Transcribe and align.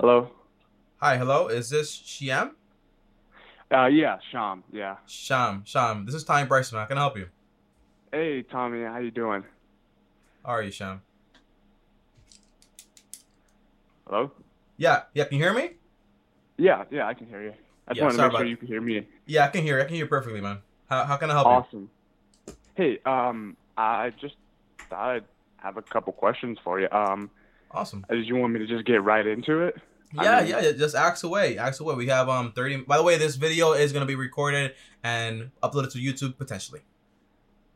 Hello. 0.00 0.30
Hi, 0.96 1.18
hello. 1.18 1.48
Is 1.48 1.68
this 1.68 1.94
Shiam? 1.94 2.52
Uh, 3.70 3.84
yeah, 3.84 4.16
Sham. 4.32 4.64
Yeah. 4.72 4.96
Sham, 5.06 5.62
Sham. 5.66 6.06
This 6.06 6.14
is 6.14 6.24
Tommy 6.24 6.46
Bryson. 6.46 6.78
How 6.78 6.86
can 6.86 6.96
I 6.96 7.02
help 7.02 7.18
you? 7.18 7.28
Hey, 8.10 8.42
Tommy. 8.42 8.82
How 8.82 8.96
you 8.96 9.10
doing? 9.10 9.44
How 10.42 10.52
are 10.52 10.62
you, 10.62 10.70
Sham? 10.70 11.02
Hello. 14.06 14.32
Yeah, 14.78 15.02
yeah. 15.12 15.24
Can 15.24 15.36
you 15.36 15.44
hear 15.44 15.52
me? 15.52 15.72
Yeah, 16.56 16.84
yeah, 16.90 17.06
I 17.06 17.12
can 17.12 17.26
hear 17.26 17.42
you. 17.42 17.52
I 17.86 17.92
just 17.92 17.98
Yeah, 17.98 18.04
wanted 18.06 18.16
to 18.16 18.22
make 18.28 18.36
sure 18.38 18.46
you 18.46 18.56
can 18.56 18.68
hear 18.68 18.80
me. 18.80 19.06
Yeah, 19.26 19.44
I 19.44 19.48
can 19.48 19.62
hear. 19.62 19.76
you. 19.76 19.82
I 19.82 19.84
can 19.84 19.94
hear 19.96 20.04
you 20.04 20.08
perfectly, 20.08 20.40
man. 20.40 20.60
How, 20.88 21.04
how 21.04 21.18
can 21.18 21.30
I 21.30 21.34
help 21.34 21.46
you? 21.46 21.52
Awesome. 21.52 21.90
Hey, 22.74 23.00
um, 23.04 23.54
I 23.76 24.14
just 24.18 24.34
thought 24.88 25.16
I'd 25.16 25.24
have 25.58 25.76
a 25.76 25.82
couple 25.82 26.14
questions 26.14 26.58
for 26.64 26.80
you. 26.80 26.88
Um, 26.90 27.30
Awesome. 27.70 28.04
did 28.10 28.26
you 28.26 28.36
want 28.36 28.52
me 28.52 28.60
to 28.60 28.66
just 28.66 28.84
get 28.86 29.04
right 29.04 29.26
into 29.26 29.60
it? 29.60 29.76
I 30.18 30.24
Yeah, 30.24 30.40
mean- 30.40 30.48
yeah, 30.50 30.60
yeah. 30.60 30.72
Just 30.72 30.94
ask 30.94 31.22
away. 31.24 31.56
Ask 31.58 31.80
away. 31.80 31.94
We 31.94 32.06
have 32.08 32.28
um 32.28 32.52
30. 32.52 32.78
By 32.82 32.96
the 32.96 33.02
way, 33.02 33.16
this 33.16 33.36
video 33.36 33.72
is 33.72 33.92
gonna 33.92 34.06
be 34.06 34.16
recorded 34.16 34.74
and 35.04 35.50
uploaded 35.62 35.92
to 35.92 35.98
YouTube 35.98 36.36
potentially. 36.36 36.80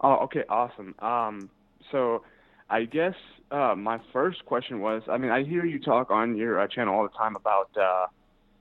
Oh, 0.01 0.17
okay, 0.25 0.45
awesome. 0.49 0.95
Um, 0.99 1.49
so 1.91 2.25
I 2.69 2.85
guess 2.85 3.15
uh, 3.51 3.75
my 3.77 4.01
first 4.13 4.45
question 4.45 4.81
was, 4.81 5.03
I 5.09 5.17
mean, 5.17 5.31
I 5.31 5.45
hear 5.45 5.65
you 5.65 5.79
talk 5.79 6.11
on 6.11 6.37
your 6.37 6.61
uh, 6.61 6.67
channel 6.67 6.95
all 6.95 7.05
the 7.05 7.17
time 7.17 7.37
about, 7.37 7.71
uh, 7.77 8.07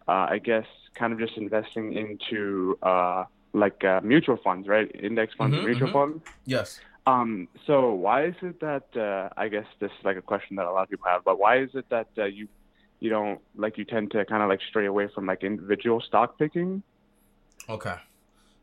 uh, 0.08 0.28
I 0.30 0.40
guess, 0.40 0.66
kind 0.94 1.12
of 1.12 1.20
just 1.20 1.36
investing 1.38 1.94
into 1.94 2.78
uh, 2.84 3.26
like 3.54 3.84
uh, 3.84 4.02
mutual 4.04 4.38
funds, 4.38 4.68
right? 4.68 4.90
Index 4.94 5.34
funds, 5.36 5.56
Mhm, 5.56 5.60
and 5.60 5.68
mutual 5.68 5.88
mhm. 5.90 5.94
funds. 5.94 6.24
Yes. 6.46 6.80
Um, 7.06 7.48
so 7.68 7.92
why 7.94 8.26
is 8.26 8.36
it 8.42 8.60
that 8.62 8.86
uh, 8.96 9.30
I 9.36 9.48
guess 9.50 9.66
this 9.80 9.92
is 10.00 10.06
like 10.06 10.16
a 10.18 10.22
question 10.22 10.56
that 10.58 10.66
a 10.66 10.72
lot 10.72 10.84
of 10.84 10.90
people 10.90 11.08
have, 11.08 11.24
but 11.26 11.40
why 11.40 11.58
is 11.58 11.72
it 11.74 11.90
that 11.90 12.08
uh, 12.18 12.26
you 12.26 12.48
you 13.04 13.10
don't 13.10 13.40
like 13.56 13.78
you 13.78 13.86
tend 13.86 14.12
to 14.12 14.26
kind 14.26 14.42
of 14.42 14.50
like 14.50 14.62
stray 14.70 14.86
away 14.86 15.08
from 15.14 15.26
like 15.26 15.44
individual 15.44 16.02
stock 16.02 16.38
picking? 16.40 16.84
Okay. 17.70 17.96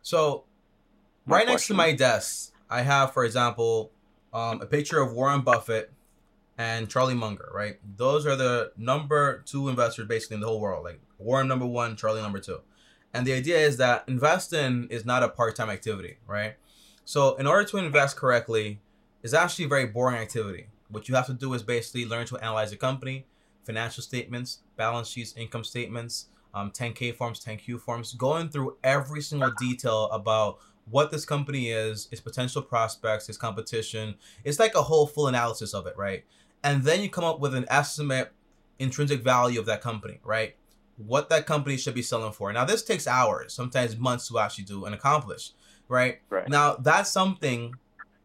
So, 0.02 0.44
My 1.27 1.38
right 1.38 1.47
next 1.47 1.66
to 1.69 1.74
my 1.74 1.92
desk, 1.92 2.52
I 2.69 2.82
have, 2.82 3.12
for 3.12 3.24
example, 3.24 3.92
um, 4.32 4.60
a 4.60 4.66
picture 4.66 5.00
of 5.00 5.12
Warren 5.12 5.42
Buffett 5.42 5.92
and 6.56 6.88
Charlie 6.88 7.14
Munger. 7.14 7.48
Right. 7.55 7.78
Those 7.97 8.27
are 8.27 8.36
the 8.36 8.72
number 8.77 9.42
two 9.47 9.69
investors 9.69 10.06
basically 10.08 10.36
in 10.36 10.41
the 10.41 10.47
whole 10.47 10.60
world. 10.60 10.84
Like 10.84 11.00
Warren 11.19 11.48
number 11.48 11.66
one, 11.66 11.97
Charlie 11.97 12.22
number 12.22 12.38
two. 12.38 12.60
And 13.12 13.27
the 13.27 13.32
idea 13.32 13.58
is 13.58 13.77
that 13.78 14.04
investing 14.06 14.86
is 14.88 15.04
not 15.04 15.22
a 15.22 15.28
part-time 15.28 15.69
activity, 15.69 16.19
right? 16.27 16.54
So, 17.04 17.34
in 17.36 17.47
order 17.47 17.64
to 17.70 17.78
invest 17.78 18.16
correctly, 18.16 18.80
it's 19.22 19.34
actually 19.34 19.64
a 19.64 19.69
very 19.69 19.86
boring 19.86 20.16
activity. 20.16 20.69
What 20.88 21.08
you 21.08 21.14
have 21.16 21.27
to 21.27 21.34
do 21.34 21.52
is 21.54 21.62
basically 21.62 22.06
learn 22.06 22.27
to 22.27 22.36
analyze 22.38 22.72
a 22.72 22.77
company, 22.77 23.27
financial 23.64 24.03
statements, 24.03 24.61
balance 24.77 25.08
sheets, 25.08 25.34
income 25.36 25.64
statements, 25.64 26.27
um, 26.55 26.70
10K 26.70 27.14
forms, 27.14 27.44
10Q 27.44 27.80
forms, 27.80 28.14
going 28.14 28.48
through 28.48 28.77
every 28.83 29.22
single 29.22 29.53
detail 29.58 30.05
about 30.06 30.58
what 30.91 31.11
this 31.11 31.25
company 31.25 31.70
is, 31.70 32.08
its 32.11 32.20
potential 32.20 32.62
prospects, 32.62 33.28
its 33.28 33.38
competition. 33.38 34.16
It's 34.44 34.58
like 34.58 34.75
a 34.75 34.83
whole 34.83 35.06
full 35.06 35.28
analysis 35.28 35.75
of 35.75 35.86
it, 35.86 35.97
right? 35.97 36.25
And 36.64 36.83
then 36.83 37.00
you 37.00 37.08
come 37.08 37.25
up 37.25 37.41
with 37.41 37.55
an 37.55 37.64
estimate 37.69 38.33
intrinsic 38.78 39.22
value 39.22 39.61
of 39.61 39.66
that 39.66 39.81
company, 39.81 40.20
right? 40.25 40.56
What 40.97 41.28
that 41.31 41.47
company 41.47 41.77
should 41.77 41.94
be 41.94 42.03
selling 42.03 42.33
for. 42.33 42.53
Now, 42.53 42.64
this 42.64 42.83
takes 42.83 43.06
hours, 43.06 43.55
sometimes 43.55 43.97
months 43.97 44.28
to 44.28 44.38
actually 44.38 44.64
do 44.64 44.84
and 44.84 44.94
accomplish, 44.94 45.53
right? 45.88 46.19
Right. 46.28 46.48
Now, 46.48 46.77
that's 46.77 47.11
something 47.11 47.75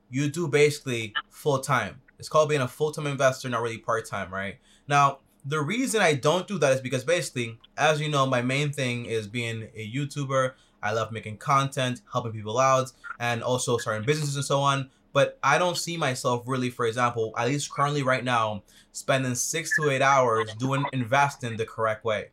you 0.09 0.30
do 0.30 0.47
basically 0.47 1.13
full 1.30 1.59
time. 1.59 2.02
It's 2.17 2.30
called 2.30 2.50
being 2.50 2.61
a 2.61 2.67
full 2.67 2.91
time 2.91 3.08
investor, 3.08 3.50
not 3.50 3.61
really 3.61 3.78
part 3.78 4.06
time, 4.06 4.33
right? 4.33 4.58
Now, 4.88 5.19
the 5.45 5.61
reason 5.61 6.01
I 6.01 6.15
don't 6.15 6.47
do 6.47 6.57
that 6.59 6.73
is 6.73 6.81
because 6.81 7.03
basically, 7.03 7.59
as 7.77 8.01
you 8.01 8.09
know, 8.09 8.25
my 8.25 8.41
main 8.41 8.71
thing 8.71 9.05
is 9.05 9.27
being 9.27 9.69
a 9.75 9.91
YouTuber. 9.91 10.53
I 10.81 10.91
love 10.91 11.11
making 11.11 11.38
content, 11.38 12.01
helping 12.11 12.31
people 12.31 12.59
out, 12.59 12.91
and 13.19 13.43
also 13.43 13.77
starting 13.77 14.06
businesses 14.06 14.35
and 14.35 14.45
so 14.45 14.59
on. 14.59 14.89
But 15.13 15.39
I 15.41 15.57
don't 15.57 15.78
see 15.78 15.97
myself 15.97 16.44
really, 16.45 16.69
for 16.69 16.85
example, 16.85 17.33
at 17.38 17.47
least 17.47 17.72
currently 17.72 18.03
right 18.03 18.23
now, 18.23 18.63
spending 18.91 19.35
six 19.35 19.75
to 19.78 19.89
eight 19.89 20.01
hours 20.01 20.53
doing 20.56 20.83
investing 20.91 21.57
the 21.57 21.66
correct 21.66 22.03
way 22.03 22.31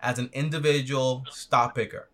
as 0.00 0.18
an 0.18 0.28
individual 0.32 1.24
stock 1.30 1.74
picker. 1.74 2.08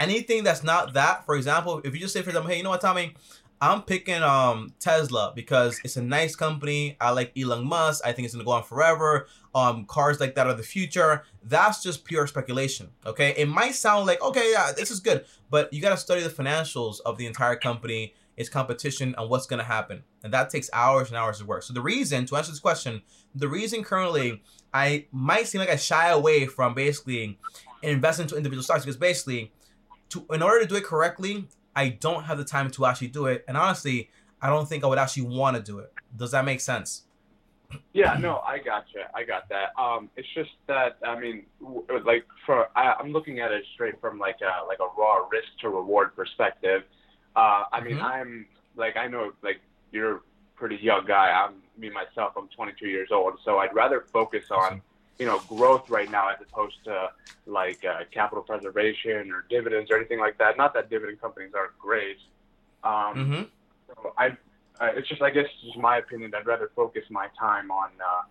Anything 0.00 0.44
that's 0.44 0.64
not 0.64 0.94
that, 0.94 1.26
for 1.26 1.36
example, 1.36 1.80
if 1.84 1.94
you 1.94 2.00
just 2.00 2.14
say 2.14 2.22
for 2.22 2.30
example, 2.30 2.50
hey, 2.50 2.56
you 2.56 2.62
know 2.62 2.70
what, 2.70 2.80
Tommy, 2.80 3.14
I'm 3.62 3.82
picking 3.82 4.24
um 4.24 4.74
Tesla 4.80 5.32
because 5.36 5.80
it's 5.84 5.96
a 5.96 6.02
nice 6.02 6.34
company. 6.34 6.96
I 7.00 7.10
like 7.10 7.30
Elon 7.38 7.64
Musk. 7.64 8.02
I 8.04 8.10
think 8.10 8.26
it's 8.26 8.34
gonna 8.34 8.44
go 8.44 8.50
on 8.50 8.64
forever. 8.64 9.28
Um, 9.54 9.84
cars 9.84 10.18
like 10.18 10.34
that 10.34 10.48
are 10.48 10.54
the 10.54 10.64
future. 10.64 11.22
That's 11.44 11.80
just 11.80 12.04
pure 12.04 12.26
speculation. 12.26 12.88
Okay, 13.06 13.34
it 13.36 13.46
might 13.46 13.76
sound 13.76 14.06
like 14.06 14.20
okay, 14.20 14.50
yeah, 14.50 14.72
this 14.76 14.90
is 14.90 14.98
good, 14.98 15.24
but 15.48 15.72
you 15.72 15.80
gotta 15.80 15.96
study 15.96 16.22
the 16.22 16.28
financials 16.28 16.98
of 17.06 17.18
the 17.18 17.26
entire 17.26 17.54
company, 17.54 18.14
its 18.36 18.48
competition, 18.48 19.14
and 19.16 19.30
what's 19.30 19.46
gonna 19.46 19.62
happen, 19.62 20.02
and 20.24 20.34
that 20.34 20.50
takes 20.50 20.68
hours 20.72 21.06
and 21.06 21.16
hours 21.16 21.40
of 21.40 21.46
work. 21.46 21.62
So 21.62 21.72
the 21.72 21.80
reason 21.80 22.26
to 22.26 22.36
answer 22.36 22.50
this 22.50 22.58
question, 22.58 23.00
the 23.32 23.46
reason 23.46 23.84
currently 23.84 24.42
I 24.74 25.06
might 25.12 25.46
seem 25.46 25.60
like 25.60 25.70
I 25.70 25.76
shy 25.76 26.08
away 26.08 26.46
from 26.46 26.74
basically 26.74 27.38
investing 27.80 28.24
into 28.24 28.36
individual 28.36 28.64
stocks 28.64 28.84
because 28.84 28.96
basically, 28.96 29.52
to 30.08 30.26
in 30.32 30.42
order 30.42 30.62
to 30.62 30.66
do 30.66 30.74
it 30.74 30.82
correctly, 30.82 31.46
I 31.74 31.88
don't 31.88 32.24
have 32.24 32.38
the 32.38 32.44
time 32.44 32.70
to 32.72 32.86
actually 32.86 33.08
do 33.08 33.26
it, 33.26 33.44
and 33.48 33.56
honestly, 33.56 34.10
I 34.40 34.48
don't 34.48 34.68
think 34.68 34.84
I 34.84 34.86
would 34.86 34.98
actually 34.98 35.24
want 35.24 35.56
to 35.56 35.62
do 35.62 35.78
it. 35.78 35.92
Does 36.14 36.32
that 36.32 36.44
make 36.44 36.60
sense? 36.60 37.02
Yeah, 37.94 38.18
no, 38.20 38.38
I 38.40 38.58
gotcha. 38.58 39.08
I 39.14 39.24
got 39.24 39.48
that. 39.48 39.70
Um, 39.80 40.10
it's 40.16 40.28
just 40.34 40.50
that 40.66 40.98
I 41.06 41.18
mean, 41.18 41.46
like 42.04 42.26
for 42.44 42.68
I, 42.76 42.92
I'm 43.00 43.12
looking 43.12 43.40
at 43.40 43.50
it 43.50 43.64
straight 43.74 43.98
from 44.00 44.18
like 44.18 44.36
a 44.42 44.66
like 44.66 44.78
a 44.80 44.88
raw 45.00 45.26
risk 45.30 45.48
to 45.62 45.70
reward 45.70 46.14
perspective. 46.14 46.82
Uh, 47.34 47.64
I 47.72 47.80
mean, 47.80 47.96
Mhm. 47.96 48.02
I'm 48.02 48.46
like 48.76 48.96
I 48.98 49.06
know 49.08 49.32
like 49.42 49.60
you're 49.90 50.16
a 50.16 50.20
pretty 50.54 50.76
young 50.76 51.06
guy. 51.06 51.30
I'm 51.30 51.62
me 51.78 51.88
myself. 51.88 52.34
I'm 52.36 52.48
22 52.48 52.88
years 52.88 53.08
old, 53.10 53.38
so 53.42 53.58
I'd 53.58 53.74
rather 53.74 54.02
focus 54.12 54.50
on 54.50 54.82
you 55.18 55.26
know 55.26 55.40
growth 55.48 55.88
right 55.90 56.10
now 56.10 56.28
as 56.30 56.36
opposed 56.40 56.76
to 56.84 57.08
like 57.46 57.84
uh, 57.84 58.00
capital 58.10 58.42
preservation 58.42 59.30
or 59.32 59.44
dividends 59.50 59.90
or 59.90 59.96
anything 59.96 60.18
like 60.20 60.38
that. 60.38 60.56
Not 60.56 60.74
that 60.74 60.90
dividend 60.90 61.20
companies 61.20 61.52
aren't 61.56 61.78
great. 61.78 62.18
Um, 62.84 63.14
Mm-hmm. 63.14 63.42
so 63.88 64.12
I, 64.18 64.28
uh, 64.80 64.90
it's 64.96 65.08
just 65.08 65.22
I 65.22 65.30
guess 65.30 65.46
just 65.64 65.76
my 65.78 65.98
opinion. 65.98 66.32
I'd 66.34 66.46
rather 66.46 66.70
focus 66.74 67.04
my 67.10 67.28
time 67.38 67.70
on 67.70 67.90
uh, 68.00 68.22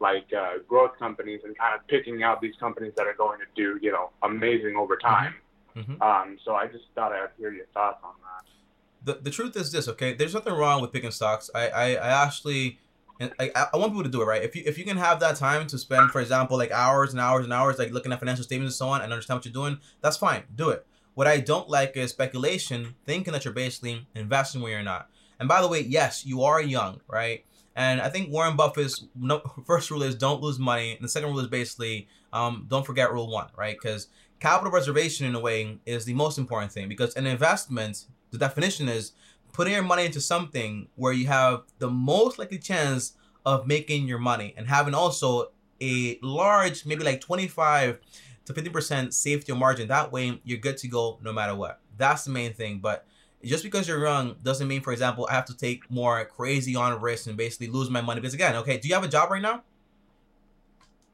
like 0.00 0.26
uh, 0.36 0.58
growth 0.66 0.92
companies 0.98 1.40
and 1.44 1.56
kind 1.58 1.74
of 1.78 1.86
picking 1.86 2.22
out 2.22 2.40
these 2.40 2.54
companies 2.58 2.92
that 2.96 3.06
are 3.06 3.14
going 3.14 3.38
to 3.40 3.46
do 3.54 3.78
you 3.82 3.92
know 3.92 4.10
amazing 4.22 4.76
over 4.76 4.96
time. 4.96 5.34
Mm-hmm. 5.76 6.02
Um, 6.02 6.38
so 6.44 6.54
I 6.54 6.66
just 6.66 6.84
thought 6.96 7.12
I'd 7.12 7.28
hear 7.38 7.52
your 7.52 7.66
thoughts 7.74 8.00
on 8.02 8.14
that. 8.22 9.14
the, 9.16 9.22
the 9.22 9.30
truth 9.30 9.56
is 9.56 9.70
this, 9.70 9.86
okay? 9.88 10.14
There's 10.14 10.34
nothing 10.34 10.54
wrong 10.54 10.82
with 10.82 10.92
picking 10.92 11.10
stocks. 11.12 11.48
I 11.54 11.68
I, 11.68 11.86
I 11.94 12.24
actually 12.24 12.78
and 13.20 13.32
I, 13.38 13.50
I 13.54 13.76
want 13.76 13.92
people 13.92 14.02
to 14.02 14.08
do 14.08 14.22
it 14.22 14.24
right. 14.24 14.42
If 14.42 14.56
you 14.56 14.62
if 14.64 14.78
you 14.78 14.84
can 14.84 14.96
have 14.96 15.20
that 15.20 15.36
time 15.36 15.66
to 15.68 15.78
spend, 15.78 16.10
for 16.10 16.22
example, 16.22 16.56
like 16.56 16.72
hours 16.72 17.12
and 17.12 17.20
hours 17.20 17.44
and 17.44 17.52
hours, 17.52 17.78
like 17.78 17.92
looking 17.92 18.12
at 18.12 18.18
financial 18.18 18.44
statements 18.44 18.74
and 18.74 18.78
so 18.78 18.88
on, 18.88 19.02
and 19.02 19.12
understand 19.12 19.38
what 19.38 19.44
you're 19.44 19.52
doing, 19.52 19.78
that's 20.00 20.16
fine. 20.16 20.44
Do 20.56 20.70
it. 20.70 20.86
What 21.14 21.26
I 21.26 21.38
don't 21.38 21.68
like 21.68 21.96
is 21.96 22.10
speculation, 22.10 22.94
thinking 23.04 23.34
that 23.34 23.44
you're 23.44 23.52
basically 23.52 24.06
investing 24.14 24.62
where 24.62 24.72
you're 24.72 24.82
not. 24.82 25.10
And 25.38 25.48
by 25.48 25.60
the 25.60 25.68
way, 25.68 25.80
yes, 25.80 26.24
you 26.24 26.42
are 26.44 26.62
young, 26.62 27.00
right? 27.08 27.44
And 27.76 28.00
I 28.00 28.08
think 28.08 28.32
Warren 28.32 28.56
Buffett's 28.56 29.06
no, 29.14 29.40
first 29.66 29.90
rule 29.90 30.02
is 30.02 30.14
don't 30.14 30.40
lose 30.40 30.58
money, 30.58 30.92
and 30.92 31.04
the 31.04 31.08
second 31.08 31.28
rule 31.28 31.40
is 31.40 31.46
basically 31.46 32.08
um, 32.32 32.66
don't 32.68 32.86
forget 32.86 33.12
rule 33.12 33.30
one, 33.30 33.48
right? 33.54 33.76
Because 33.80 34.08
capital 34.38 34.70
preservation, 34.70 35.26
in 35.26 35.34
a 35.34 35.40
way, 35.40 35.78
is 35.84 36.06
the 36.06 36.14
most 36.14 36.38
important 36.38 36.72
thing. 36.72 36.88
Because 36.88 37.14
an 37.16 37.26
investment, 37.26 38.06
the 38.30 38.38
definition 38.38 38.88
is 38.88 39.12
putting 39.52 39.72
your 39.72 39.82
money 39.82 40.04
into 40.04 40.20
something 40.20 40.88
where 40.96 41.12
you 41.12 41.26
have 41.26 41.62
the 41.78 41.90
most 41.90 42.38
likely 42.38 42.58
chance 42.58 43.14
of 43.44 43.66
making 43.66 44.06
your 44.06 44.18
money 44.18 44.54
and 44.56 44.66
having 44.68 44.94
also 44.94 45.50
a 45.80 46.18
large, 46.22 46.84
maybe 46.84 47.04
like 47.04 47.20
25 47.20 47.98
to 48.46 48.52
50% 48.52 49.12
safety 49.12 49.52
margin. 49.52 49.88
That 49.88 50.12
way, 50.12 50.40
you're 50.44 50.58
good 50.58 50.76
to 50.78 50.88
go 50.88 51.18
no 51.22 51.32
matter 51.32 51.54
what. 51.54 51.80
That's 51.96 52.24
the 52.24 52.30
main 52.30 52.52
thing. 52.52 52.78
But 52.78 53.06
just 53.42 53.64
because 53.64 53.88
you're 53.88 54.04
young 54.04 54.36
doesn't 54.42 54.68
mean, 54.68 54.82
for 54.82 54.92
example, 54.92 55.26
I 55.30 55.34
have 55.34 55.46
to 55.46 55.56
take 55.56 55.90
more 55.90 56.24
crazy 56.24 56.76
on 56.76 57.00
risks 57.00 57.26
and 57.26 57.36
basically 57.36 57.68
lose 57.68 57.88
my 57.90 58.00
money. 58.00 58.20
Because 58.20 58.34
again, 58.34 58.56
okay, 58.56 58.78
do 58.78 58.88
you 58.88 58.94
have 58.94 59.04
a 59.04 59.08
job 59.08 59.30
right 59.30 59.42
now? 59.42 59.62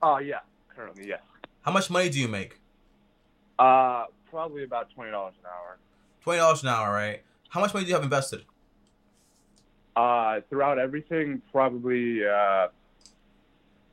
Oh 0.02 0.18
yeah, 0.18 0.40
currently 0.74 1.08
yes. 1.08 1.20
How 1.62 1.72
much 1.72 1.90
money 1.90 2.08
do 2.10 2.20
you 2.20 2.28
make? 2.28 2.60
Uh, 3.58 4.04
probably 4.30 4.64
about 4.64 4.90
twenty 4.90 5.10
dollars 5.10 5.34
an 5.40 5.46
hour. 5.46 5.78
Twenty 6.22 6.38
dollars 6.38 6.62
an 6.62 6.68
hour, 6.68 6.92
right? 6.92 7.22
How 7.48 7.60
much 7.60 7.72
money 7.74 7.84
do 7.84 7.90
you 7.90 7.94
have 7.94 8.04
invested? 8.04 8.44
Uh, 9.94 10.40
throughout 10.50 10.78
everything, 10.78 11.40
probably 11.52 12.26
uh, 12.26 12.68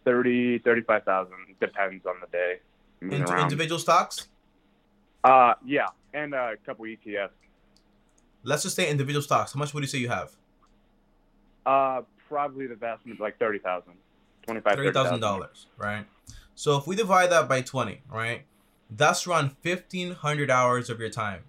thirty, 0.05 0.59
thirty-five 0.59 1.03
thousand. 1.03 1.35
Depends 1.59 2.05
on 2.05 2.15
the 2.21 2.27
day. 2.27 2.59
Around. 3.01 3.44
individual 3.44 3.79
stocks? 3.79 4.27
Uh, 5.23 5.53
yeah, 5.65 5.88
and 6.13 6.33
a 6.33 6.55
couple 6.65 6.85
ETFs. 6.85 7.29
Let's 8.44 8.63
just 8.63 8.75
say 8.75 8.89
individual 8.89 9.21
stocks. 9.21 9.53
How 9.53 9.59
much 9.59 9.73
would 9.73 9.83
you 9.83 9.88
say 9.88 10.00
you 10.00 10.09
have? 10.09 10.35
Uh, 11.65 12.01
probably 12.27 12.67
the 12.67 12.75
vast 12.75 13.05
majority, 13.05 13.23
like 13.23 13.39
thirty 13.39 13.59
thousand, 13.59 13.94
twenty-five, 14.45 14.75
thirty 14.75 14.91
thousand 14.91 15.19
dollars, 15.21 15.67
right? 15.77 16.05
So 16.55 16.77
if 16.77 16.88
we 16.88 16.95
divide 16.95 17.31
that 17.31 17.50
by 17.50 17.61
20, 17.61 18.01
right? 18.11 18.44
That's 18.89 19.25
around 19.25 19.55
1500 19.63 20.51
hours 20.51 20.89
of 20.89 21.00
your 21.00 21.09
time. 21.09 21.44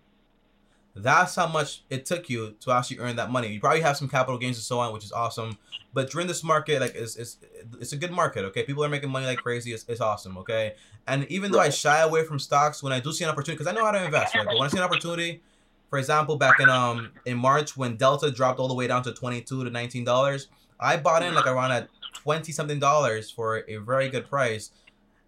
That's 0.96 1.34
how 1.34 1.48
much 1.48 1.82
it 1.90 2.06
took 2.06 2.30
you 2.30 2.54
to 2.60 2.70
actually 2.70 2.98
earn 2.98 3.16
that 3.16 3.30
money. 3.30 3.48
You 3.48 3.58
probably 3.58 3.80
have 3.80 3.96
some 3.96 4.08
capital 4.08 4.38
gains 4.38 4.56
and 4.56 4.62
so 4.64 4.78
on, 4.78 4.92
which 4.92 5.04
is 5.04 5.10
awesome. 5.10 5.58
But 5.92 6.10
during 6.10 6.28
this 6.28 6.44
market, 6.44 6.80
like 6.80 6.94
it's 6.94 7.16
it's, 7.16 7.38
it's 7.80 7.92
a 7.92 7.96
good 7.96 8.12
market. 8.12 8.44
Okay, 8.46 8.62
people 8.62 8.84
are 8.84 8.88
making 8.88 9.10
money 9.10 9.26
like 9.26 9.38
crazy. 9.38 9.72
It's, 9.72 9.84
it's 9.88 10.00
awesome. 10.00 10.38
Okay, 10.38 10.74
and 11.08 11.26
even 11.30 11.50
though 11.50 11.58
I 11.58 11.70
shy 11.70 12.00
away 12.00 12.24
from 12.24 12.38
stocks 12.38 12.82
when 12.82 12.92
I 12.92 13.00
do 13.00 13.12
see 13.12 13.24
an 13.24 13.30
opportunity, 13.30 13.58
because 13.58 13.66
I 13.66 13.74
know 13.76 13.84
how 13.84 13.90
to 13.90 14.04
invest. 14.04 14.34
Right? 14.34 14.44
But 14.44 14.54
when 14.54 14.66
I 14.66 14.68
see 14.68 14.78
an 14.78 14.84
opportunity, 14.84 15.42
for 15.90 15.98
example, 15.98 16.36
back 16.36 16.60
in 16.60 16.68
um 16.68 17.10
in 17.26 17.36
March 17.36 17.76
when 17.76 17.96
Delta 17.96 18.30
dropped 18.30 18.60
all 18.60 18.68
the 18.68 18.74
way 18.74 18.86
down 18.86 19.02
to 19.02 19.12
twenty 19.12 19.40
two 19.40 19.64
to 19.64 19.70
nineteen 19.70 20.04
dollars, 20.04 20.48
I 20.78 20.96
bought 20.96 21.24
in 21.24 21.34
like 21.34 21.46
around 21.46 21.72
at 21.72 21.88
twenty 22.12 22.52
something 22.52 22.78
dollars 22.78 23.30
for 23.30 23.64
a 23.68 23.76
very 23.76 24.08
good 24.08 24.28
price, 24.28 24.70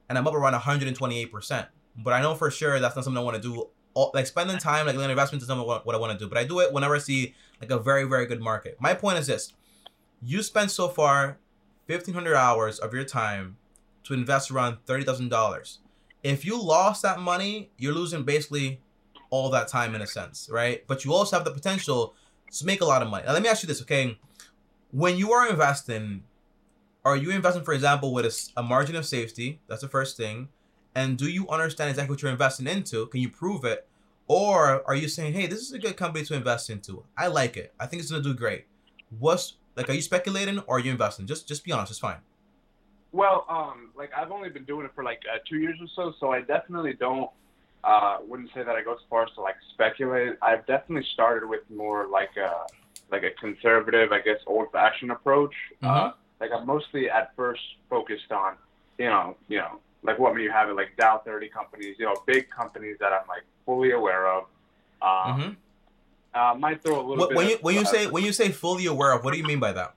and 0.09 0.17
I'm 0.17 0.27
up 0.29 0.35
around 0.35 0.53
one 0.53 0.61
hundred 0.61 0.87
and 0.89 0.97
twenty 0.97 1.21
eight 1.21 1.33
percent. 1.33 1.67
But 1.97 2.13
I 2.13 2.23
know 2.23 2.35
for 2.35 2.51
sure 2.51 2.79
that's 2.79 2.95
not 2.95 3.05
something 3.05 3.19
I 3.19 3.25
want 3.25 3.41
to 3.41 3.43
do 3.43 3.69
all, 3.97 4.11
like 4.15 4.27
spending 4.27 4.59
time 4.59 4.87
like 4.87 4.95
an 4.95 5.11
investment 5.11 5.43
is 5.43 5.49
not 5.49 5.67
what, 5.67 5.87
what 5.87 5.97
I 5.97 5.99
want 5.99 6.13
to 6.17 6.25
do. 6.25 6.29
But 6.29 6.39
I 6.39 6.45
do 6.45 6.61
it 6.61 6.73
whenever 6.73 6.95
I 6.95 6.99
see 6.99 7.35
like 7.61 7.71
a 7.71 7.79
very 7.79 8.05
very 8.05 8.27
good 8.27 8.41
market. 8.41 8.77
My 8.79 8.95
point 8.95 9.19
is 9.19 9.27
this: 9.27 9.55
you 10.23 10.43
spent 10.43 10.71
so 10.71 10.89
far 10.89 11.39
fifteen 11.87 12.15
hundred 12.15 12.37
hours 12.37 12.79
of 12.79 12.95
your 12.95 13.05
time 13.05 13.57
to 14.05 14.15
invest 14.15 14.51
around 14.51 14.79
thirty 14.87 15.05
thousand 15.05 15.31
dollars. 15.31 15.81
If 16.23 16.45
you 16.45 16.61
lost 16.63 17.03
that 17.03 17.19
money, 17.21 17.71
you're 17.79 17.95
losing 17.95 18.25
basically 18.25 18.81
all 19.31 19.51
that 19.51 19.69
time 19.69 19.95
in 19.95 20.03
a 20.03 20.07
sense, 20.07 20.49
right? 20.53 20.87
But 20.87 21.05
you 21.05 21.13
also 21.13 21.37
have 21.37 21.45
the 21.45 21.51
potential 21.51 22.15
to 22.53 22.67
make 22.67 22.81
a 22.81 22.85
lot 22.85 23.03
of 23.03 23.09
money. 23.09 23.25
Now 23.27 23.33
let 23.33 23.43
me 23.43 23.49
ask 23.49 23.63
you 23.63 23.67
this, 23.67 23.83
okay? 23.83 24.19
When 24.91 25.17
you 25.17 25.33
are 25.33 25.49
investing, 25.49 26.23
are 27.05 27.17
you 27.17 27.31
investing, 27.31 27.65
for 27.65 27.75
example, 27.75 28.13
with 28.13 28.27
a, 28.27 28.61
a 28.61 28.63
margin 28.63 28.97
of 28.97 29.05
safety? 29.05 29.61
That's 29.69 29.83
the 29.83 29.89
first 29.89 30.17
thing. 30.17 30.49
And 30.97 31.19
do 31.19 31.29
you 31.29 31.47
understand 31.51 31.91
exactly 31.91 32.15
what 32.15 32.23
you're 32.23 32.33
investing 32.33 32.67
into? 32.67 33.07
Can 33.09 33.21
you 33.21 33.29
prove 33.29 33.67
it? 33.67 33.87
Or 34.29 34.83
are 34.89 34.95
you 34.95 35.09
saying, 35.09 35.35
hey, 35.35 35.47
this 35.47 35.61
is 35.61 35.73
a 35.73 35.79
good 35.79 35.95
company 35.99 36.25
to 36.25 36.35
invest 36.35 36.71
into? 36.71 37.05
I 37.19 37.27
like 37.27 37.59
it. 37.59 37.75
I 37.79 37.85
think 37.85 38.01
it's 38.01 38.11
gonna 38.11 38.23
do 38.23 38.33
great. 38.33 38.65
What's 39.19 39.59
like 39.77 39.91
are 39.91 39.93
you 39.93 40.01
speculating 40.01 40.59
or 40.61 40.79
are 40.79 40.81
you 40.81 40.91
investing? 40.91 41.27
Just 41.27 41.47
just 41.47 41.65
be 41.65 41.71
honest, 41.71 41.91
it's 41.91 42.01
fine. 42.01 42.17
Well, 43.13 43.45
um, 43.49 43.91
like 43.95 44.11
I've 44.17 44.33
only 44.33 44.49
been 44.49 44.65
doing 44.65 44.87
it 44.87 44.93
for 44.95 45.05
like 45.05 45.21
uh, 45.33 45.39
two 45.47 45.59
years 45.59 45.79
or 45.81 45.87
so, 45.95 46.15
so 46.19 46.33
I 46.33 46.41
definitely 46.41 46.95
don't 46.95 47.31
uh 47.85 48.17
wouldn't 48.27 48.49
say 48.55 48.63
that 48.65 48.75
I 48.75 48.83
go 48.83 48.95
as 48.95 49.01
far 49.11 49.25
as 49.25 49.31
to 49.35 49.43
like 49.43 49.57
speculate. 49.75 50.39
I've 50.41 50.67
definitely 50.67 51.07
started 51.13 51.47
with 51.47 51.61
more 51.69 52.09
like 52.09 52.37
a 52.39 52.67
like 53.13 53.23
a 53.23 53.33
conservative, 53.39 54.13
I 54.13 54.23
guess, 54.23 54.39
old 54.47 54.73
fashioned 54.73 55.13
approach. 55.13 55.55
Uh, 55.83 55.87
mm-hmm. 55.87 56.07
Uh, 56.07 56.13
like 56.41 56.51
I'm 56.53 56.67
mostly 56.67 57.11
at 57.11 57.37
first 57.37 57.61
focused 57.91 58.33
on, 58.33 58.55
you 58.99 59.07
know, 59.07 59.37
you 59.49 59.59
know, 59.59 59.79
like 60.07 60.19
what 60.19 60.35
may 60.35 60.43
you 60.43 60.51
have 60.51 60.69
it 60.69 60.75
like 60.75 60.97
Dow 60.97 61.21
30 61.25 61.49
companies, 61.49 61.97
you 61.99 62.07
know, 62.07 62.15
big 62.27 62.49
companies 62.51 62.97
that 63.01 63.13
I'm 63.13 63.27
like 63.29 63.43
fully 63.65 63.93
aware 63.93 64.29
of. 64.29 64.45
Um, 65.03 65.09
mm-hmm. 65.11 66.41
uh, 66.41 66.55
might 66.55 66.83
throw 66.83 67.01
a 67.01 67.05
little 67.07 67.17
what, 67.17 67.29
bit. 67.31 67.37
When 67.37 67.49
you 67.49 67.55
of, 67.57 67.63
when 67.63 67.75
you 67.75 67.83
uh, 67.83 67.85
say 67.85 68.07
when 68.07 68.25
you 68.25 68.33
say 68.33 68.51
fully 68.51 68.87
aware 68.87 69.13
of, 69.13 69.25
what 69.25 69.33
do 69.33 69.39
you 69.39 69.45
mean 69.45 69.61
by 69.61 69.73
that? 69.73 69.95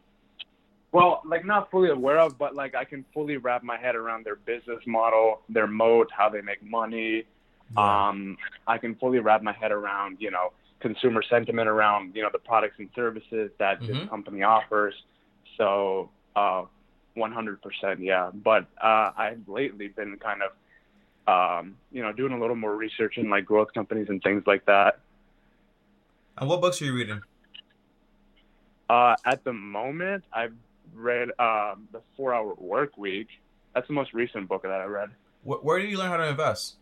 Well, 0.91 1.21
like 1.23 1.45
not 1.45 1.69
fully 1.69 1.89
aware 1.89 2.19
of, 2.19 2.37
but 2.37 2.55
like 2.55 2.73
I 2.75 2.83
can 2.83 3.05
fully 3.13 3.37
wrap 3.37 3.63
my 3.63 3.77
head 3.77 3.95
around 3.95 4.25
their 4.25 4.37
business 4.37 4.79
model, 4.87 5.41
their 5.47 5.67
moat, 5.67 6.09
how 6.11 6.29
they 6.29 6.41
make 6.41 6.63
money. 6.63 7.25
Yeah. 7.77 8.07
Um, 8.09 8.37
I 8.65 8.79
can 8.79 8.95
fully 8.95 9.19
wrap 9.19 9.43
my 9.43 9.53
head 9.53 9.71
around, 9.71 10.17
you 10.19 10.31
know, 10.31 10.51
consumer 10.79 11.21
sentiment 11.29 11.67
around, 11.69 12.15
you 12.15 12.23
know, 12.23 12.29
the 12.31 12.39
products 12.39 12.75
and 12.79 12.89
services 12.95 13.51
that 13.59 13.79
mm-hmm. 13.79 13.93
this 13.99 14.09
company 14.09 14.41
offers. 14.41 14.95
So, 15.57 16.09
uh, 16.35 16.63
100%, 17.19 17.97
yeah. 17.99 18.31
But 18.33 18.65
uh, 18.81 19.11
I've 19.17 19.47
lately 19.47 19.89
been 19.89 20.17
kind 20.17 20.41
of, 20.41 20.51
um, 21.27 21.75
you 21.91 22.01
know, 22.01 22.11
doing 22.11 22.33
a 22.33 22.39
little 22.39 22.55
more 22.55 22.75
research 22.75 23.17
in 23.17 23.29
like 23.29 23.45
growth 23.45 23.73
companies 23.73 24.07
and 24.09 24.21
things 24.21 24.43
like 24.47 24.65
that. 24.65 24.99
And 26.37 26.49
what 26.49 26.61
books 26.61 26.81
are 26.81 26.85
you 26.85 26.93
reading? 26.93 27.21
Uh, 28.89 29.15
at 29.25 29.43
the 29.43 29.53
moment, 29.53 30.23
I've 30.33 30.55
read 30.95 31.29
uh, 31.37 31.75
the 31.91 32.01
Four 32.17 32.33
Hour 32.33 32.55
Work 32.57 32.97
Week. 32.97 33.27
That's 33.75 33.87
the 33.87 33.93
most 33.93 34.13
recent 34.13 34.47
book 34.47 34.63
that 34.63 34.71
I 34.71 34.85
read. 34.85 35.09
Where 35.43 35.79
did 35.79 35.89
you 35.89 35.97
learn 35.97 36.09
how 36.09 36.17
to 36.17 36.27
invest? 36.27 36.75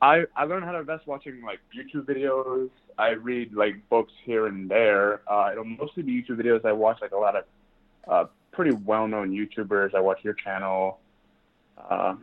I 0.00 0.24
I 0.36 0.44
learned 0.44 0.64
how 0.64 0.72
to 0.72 0.78
invest 0.78 1.06
watching 1.06 1.42
like 1.42 1.60
YouTube 1.76 2.04
videos. 2.04 2.70
I 2.96 3.10
read 3.10 3.54
like 3.54 3.88
books 3.88 4.12
here 4.24 4.46
and 4.46 4.68
there. 4.68 5.22
Uh, 5.30 5.50
it'll 5.52 5.64
mostly 5.64 6.02
be 6.02 6.22
YouTube 6.22 6.40
videos. 6.40 6.64
I 6.64 6.72
watch 6.72 6.98
like 7.00 7.12
a 7.12 7.16
lot 7.16 7.36
of 7.36 7.44
uh, 8.06 8.24
pretty 8.58 8.74
well-known 8.74 9.30
YouTubers. 9.30 9.94
I 9.94 10.00
watch 10.00 10.24
your 10.24 10.34
channel. 10.34 10.98
Uh, 11.78 12.16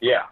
yeah. 0.00 0.22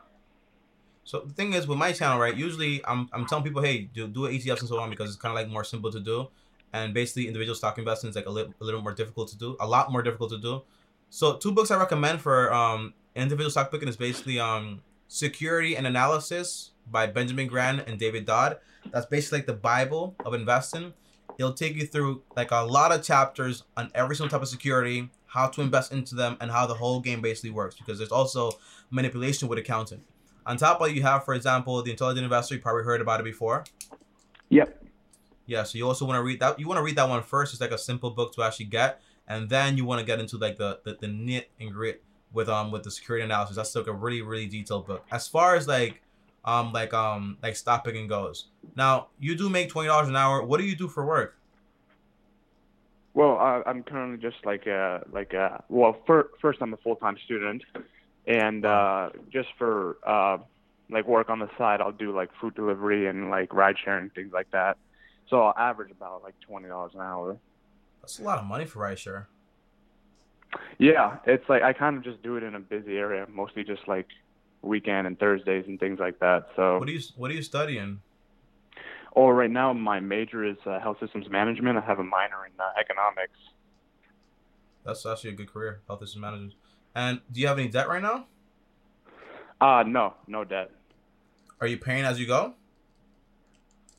So 1.05 1.20
the 1.20 1.34
thing 1.34 1.52
is 1.52 1.67
with 1.67 1.76
my 1.76 1.93
channel, 1.93 2.19
right? 2.19 2.34
Usually 2.34 2.82
I'm 2.87 3.11
I'm 3.12 3.26
telling 3.26 3.44
people, 3.44 3.61
hey, 3.61 3.90
do 3.93 4.08
do 4.08 4.20
ETFs 4.20 4.61
and 4.61 4.69
so 4.70 4.81
on 4.81 4.88
because 4.88 5.11
it's 5.11 5.20
kind 5.20 5.31
of 5.31 5.37
like 5.37 5.52
more 5.52 5.62
simple 5.62 5.93
to 5.93 6.00
do, 6.00 6.28
and 6.73 6.94
basically 6.94 7.26
individual 7.26 7.55
stock 7.55 7.76
investing 7.76 8.08
is 8.08 8.17
like 8.17 8.25
a 8.25 8.31
little 8.31 8.55
a 8.62 8.64
little 8.64 8.81
more 8.81 8.94
difficult 8.94 9.28
to 9.28 9.37
do, 9.37 9.58
a 9.61 9.67
lot 9.67 9.93
more 9.93 10.02
difficult 10.02 10.31
to 10.31 10.38
do. 10.38 10.62
So 11.11 11.37
two 11.37 11.52
books 11.52 11.70
I 11.70 11.78
recommend 11.78 12.23
for 12.23 12.50
um 12.55 12.94
individual 13.14 13.50
stock 13.50 13.70
picking 13.70 13.88
is 13.88 13.99
basically 13.99 14.40
um 14.40 14.81
Security 15.08 15.76
and 15.76 15.87
Analysis 15.87 16.70
by 16.90 17.06
Benjamin 17.06 17.46
Graham 17.46 17.81
and 17.81 17.99
David 17.99 18.25
Dodd. 18.25 18.56
That's 18.90 19.06
basically 19.06 19.40
like 19.40 19.46
the 19.46 19.61
Bible 19.73 20.17
of 20.25 20.32
investing. 20.32 20.94
It'll 21.38 21.52
take 21.52 21.76
you 21.76 21.87
through 21.87 22.23
like 22.37 22.50
a 22.50 22.62
lot 22.64 22.93
of 22.93 23.02
chapters 23.02 23.64
on 23.76 23.90
every 23.94 24.17
single 24.17 24.31
type 24.31 24.43
of 24.43 24.49
security, 24.49 25.11
how 25.26 25.49
to 25.49 25.61
invest 25.61 25.93
into 25.93 26.14
them, 26.14 26.37
and 26.40 26.50
how 26.50 26.67
the 26.67 26.75
whole 26.75 27.00
game 27.00 27.20
basically 27.20 27.50
works. 27.50 27.76
Because 27.76 27.99
there's 27.99 28.12
also 28.12 28.52
manipulation 28.90 29.49
with 29.49 29.58
accounting. 29.58 30.02
On 30.46 30.56
top 30.56 30.81
of 30.81 30.88
it, 30.88 30.94
you 30.94 31.02
have, 31.02 31.25
for 31.25 31.34
example, 31.34 31.82
the 31.82 31.90
Intelligent 31.90 32.25
Investor. 32.25 32.55
You 32.55 32.61
probably 32.61 32.84
heard 32.84 33.00
about 33.00 33.20
it 33.20 33.25
before. 33.25 33.64
Yep. 34.49 34.84
Yeah. 35.46 35.64
So 35.64 35.76
you 35.76 35.87
also 35.87 36.05
want 36.05 36.17
to 36.17 36.23
read 36.23 36.40
that. 36.40 36.58
You 36.58 36.69
want 36.69 36.78
to 36.78 36.82
read 36.82 36.96
that 36.96 37.08
one 37.08 37.23
first. 37.23 37.52
It's 37.52 37.61
like 37.61 37.73
a 37.73 37.78
simple 37.78 38.11
book 38.11 38.32
to 38.34 38.43
actually 38.43 38.67
get, 38.67 39.00
and 39.26 39.49
then 39.49 39.76
you 39.76 39.84
want 39.84 40.00
to 40.00 40.06
get 40.06 40.20
into 40.20 40.38
like 40.38 40.56
the 40.56 40.81
the, 40.84 40.96
the 41.00 41.08
knit 41.08 41.50
and 41.61 41.73
grit 41.73 42.02
with 42.32 42.49
um 42.49 42.70
with 42.70 42.84
the 42.84 42.90
security 42.90 43.25
analysis. 43.25 43.56
That's 43.56 43.75
like 43.75 43.88
a 43.88 43.93
really 43.93 44.23
really 44.23 44.46
detailed 44.46 44.87
book. 44.87 45.05
As 45.11 45.26
far 45.26 45.56
as 45.56 45.67
like 45.67 46.00
um 46.46 46.72
like 46.72 46.94
um 46.94 47.37
like 47.43 47.56
stock 47.56 47.84
picking 47.84 48.06
goes. 48.06 48.46
Now 48.76 49.08
you 49.19 49.34
do 49.34 49.48
make 49.50 49.69
twenty 49.69 49.88
dollars 49.88 50.08
an 50.08 50.16
hour. 50.16 50.43
What 50.43 50.58
do 50.60 50.66
you 50.66 50.76
do 50.76 50.88
for 50.88 51.04
work? 51.04 51.37
Well, 53.14 53.38
uh, 53.40 53.62
I'm 53.66 53.82
currently 53.82 54.19
just 54.19 54.44
like 54.44 54.66
a 54.66 55.02
like 55.10 55.32
a 55.32 55.64
well, 55.69 55.96
for, 56.06 56.31
first 56.40 56.60
I'm 56.60 56.75
a 56.75 56.76
full 56.76 56.96
time 56.96 57.16
student, 57.25 57.62
and 58.26 58.64
uh, 58.64 59.09
just 59.32 59.49
for 59.59 59.97
uh, 60.06 60.38
like 60.90 61.09
work 61.09 61.30
on 61.30 61.38
the 61.38 61.49
side, 61.56 61.80
I'll 61.80 61.92
do 61.92 62.14
like 62.14 62.28
food 62.40 62.54
delivery 62.54 63.06
and 63.09 63.30
like 63.30 63.54
ride 63.54 63.76
sharing 63.82 64.11
things 64.11 64.32
like 64.32 64.50
that. 64.50 64.76
So 65.28 65.42
I'll 65.42 65.54
average 65.56 65.90
about 65.90 66.23
like 66.23 66.35
twenty 66.40 66.68
dollars 66.68 66.92
an 66.94 67.00
hour. 67.00 67.38
That's 68.02 68.18
a 68.18 68.23
lot 68.23 68.38
of 68.38 68.44
money 68.44 68.66
for 68.66 68.80
ride 68.80 68.99
share. 68.99 69.28
Yeah, 70.78 71.16
it's 71.26 71.49
like 71.49 71.62
I 71.62 71.73
kind 71.73 71.97
of 71.97 72.04
just 72.04 72.23
do 72.23 72.37
it 72.37 72.42
in 72.42 72.54
a 72.54 72.61
busy 72.61 72.99
area, 72.99 73.26
mostly 73.32 73.64
just 73.64 73.88
like 73.88 74.06
weekend 74.66 75.06
and 75.06 75.18
Thursdays 75.18 75.64
and 75.66 75.78
things 75.78 75.99
like 75.99 76.18
that. 76.20 76.49
So 76.56 76.78
what 76.78 76.88
are 76.88 76.92
you 76.92 77.00
what 77.16 77.30
are 77.30 77.35
you 77.35 77.42
studying? 77.42 78.00
Oh, 79.14 79.28
right 79.28 79.50
now 79.50 79.73
my 79.73 80.00
major 80.00 80.44
is 80.44 80.56
uh, 80.66 80.78
health 80.80 80.99
systems 81.00 81.28
management. 81.30 81.78
I 81.78 81.80
have 81.80 81.99
a 81.99 82.04
minor 82.04 82.44
in 82.46 82.52
uh, 82.61 82.64
economics. 82.78 83.38
That's 84.85 85.04
actually 85.06 85.30
a 85.30 85.35
good 85.35 85.52
career, 85.52 85.80
health 85.87 86.00
systems 86.00 86.20
management. 86.20 86.54
And 86.94 87.20
do 87.32 87.40
you 87.40 87.46
have 87.46 87.58
any 87.58 87.68
debt 87.68 87.88
right 87.88 88.02
now? 88.02 88.26
Uh 89.61 89.85
no, 89.87 90.14
no 90.26 90.44
debt. 90.44 90.70
Are 91.61 91.66
you 91.66 91.78
paying 91.78 92.04
as 92.04 92.20
you 92.20 92.26
go? 92.26 92.54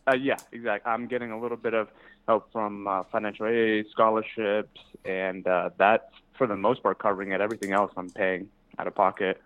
Uh, 0.07 0.15
yeah, 0.15 0.37
exactly. 0.51 0.89
I'm 0.89 1.07
getting 1.07 1.31
a 1.31 1.39
little 1.39 1.57
bit 1.57 1.73
of 1.73 1.89
help 2.27 2.51
from 2.51 2.87
uh, 2.87 3.03
financial 3.11 3.47
aid, 3.47 3.85
scholarships, 3.91 4.79
and 5.03 5.45
uh, 5.47 5.71
that's 5.77 6.05
for 6.37 6.47
the 6.47 6.55
most 6.55 6.81
part 6.83 6.99
covering 6.99 7.31
it. 7.31 7.41
Everything 7.41 7.73
else 7.73 7.91
I'm 7.97 8.09
paying 8.09 8.49
out 8.79 8.87
of 8.87 8.95
pocket. 8.95 9.41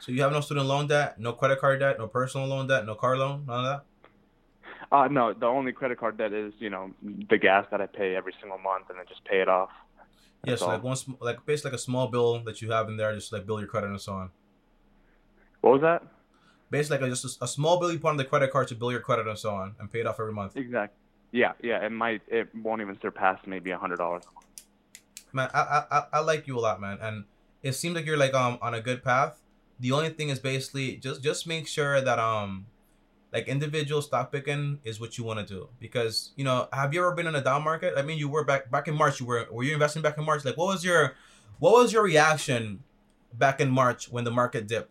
So 0.00 0.12
you 0.12 0.22
have 0.22 0.32
no 0.32 0.40
student 0.40 0.66
loan 0.66 0.86
debt, 0.86 1.20
no 1.20 1.34
credit 1.34 1.60
card 1.60 1.80
debt, 1.80 1.98
no 1.98 2.08
personal 2.08 2.46
loan 2.46 2.66
debt, 2.66 2.86
no 2.86 2.94
car 2.94 3.16
loan, 3.16 3.44
none 3.46 3.64
of 3.64 3.64
that. 3.64 3.84
Uh, 4.90 5.06
no, 5.08 5.32
the 5.32 5.46
only 5.46 5.72
credit 5.72 5.98
card 5.98 6.16
debt 6.16 6.32
is 6.32 6.52
you 6.58 6.70
know 6.70 6.90
the 7.02 7.38
gas 7.38 7.66
that 7.70 7.80
I 7.80 7.86
pay 7.86 8.16
every 8.16 8.34
single 8.40 8.58
month, 8.58 8.86
and 8.88 8.98
then 8.98 9.04
just 9.08 9.24
pay 9.24 9.40
it 9.40 9.48
off. 9.48 9.70
Yes, 10.44 10.60
yeah, 10.60 10.66
so 10.66 10.66
like 10.68 10.82
one, 10.82 10.96
like 11.20 11.44
basically 11.44 11.72
like 11.72 11.78
a 11.78 11.82
small 11.82 12.08
bill 12.08 12.42
that 12.44 12.62
you 12.62 12.72
have 12.72 12.88
in 12.88 12.96
there, 12.96 13.14
just 13.14 13.32
like 13.32 13.46
bill 13.46 13.60
your 13.60 13.68
credit 13.68 13.90
and 13.90 14.00
so 14.00 14.14
on. 14.14 14.30
What 15.60 15.74
was 15.74 15.82
that? 15.82 16.02
Basically, 16.70 16.98
like 16.98 17.06
a, 17.06 17.10
just 17.10 17.42
a, 17.42 17.44
a 17.44 17.48
small 17.48 17.78
bill 17.78 17.92
you 17.92 17.98
put 17.98 18.08
on 18.08 18.16
the 18.16 18.24
credit 18.24 18.50
card 18.50 18.68
to 18.68 18.74
bill 18.74 18.90
your 18.90 19.00
credit 19.00 19.28
and 19.28 19.38
so 19.38 19.54
on, 19.54 19.74
and 19.78 19.92
pay 19.92 20.00
it 20.00 20.06
off 20.06 20.18
every 20.18 20.32
month. 20.32 20.56
Exactly. 20.56 20.96
Yeah, 21.32 21.52
yeah. 21.62 21.84
It 21.84 21.92
might, 21.92 22.22
it 22.26 22.48
won't 22.54 22.80
even 22.80 22.98
surpass 23.00 23.38
maybe 23.46 23.70
a 23.70 23.78
hundred 23.78 23.98
dollars. 23.98 24.24
Man, 25.32 25.50
I, 25.54 25.84
I 25.90 26.04
I 26.14 26.20
like 26.20 26.48
you 26.48 26.58
a 26.58 26.60
lot, 26.60 26.80
man, 26.80 26.98
and 27.00 27.24
it 27.62 27.72
seems 27.72 27.94
like 27.94 28.06
you're 28.06 28.16
like 28.16 28.34
um 28.34 28.58
on 28.62 28.74
a 28.74 28.80
good 28.80 29.04
path. 29.04 29.40
The 29.80 29.92
only 29.92 30.10
thing 30.10 30.28
is 30.28 30.38
basically 30.38 30.96
just 30.96 31.22
just 31.22 31.46
make 31.46 31.66
sure 31.66 32.00
that 32.00 32.18
um 32.18 32.66
like 33.32 33.48
individual 33.48 34.02
stock 34.02 34.32
picking 34.32 34.80
is 34.84 35.00
what 35.00 35.16
you 35.16 35.24
want 35.24 35.38
to 35.38 35.46
do 35.46 35.68
because 35.78 36.32
you 36.36 36.44
know 36.44 36.68
have 36.72 36.92
you 36.92 37.00
ever 37.00 37.14
been 37.14 37.28
in 37.28 37.34
a 37.36 37.40
down 37.40 37.62
market 37.62 37.94
i 37.96 38.02
mean 38.02 38.18
you 38.18 38.28
were 38.28 38.44
back 38.44 38.68
back 38.72 38.88
in 38.88 38.94
march 38.96 39.20
you 39.20 39.26
were 39.26 39.46
were 39.52 39.62
you 39.62 39.72
investing 39.72 40.02
back 40.02 40.18
in 40.18 40.24
march 40.24 40.44
like 40.44 40.56
what 40.56 40.66
was 40.66 40.84
your 40.84 41.14
what 41.60 41.74
was 41.74 41.92
your 41.92 42.02
reaction 42.02 42.82
back 43.34 43.60
in 43.60 43.70
March 43.70 44.10
when 44.10 44.24
the 44.24 44.30
market 44.30 44.66
dipped? 44.66 44.90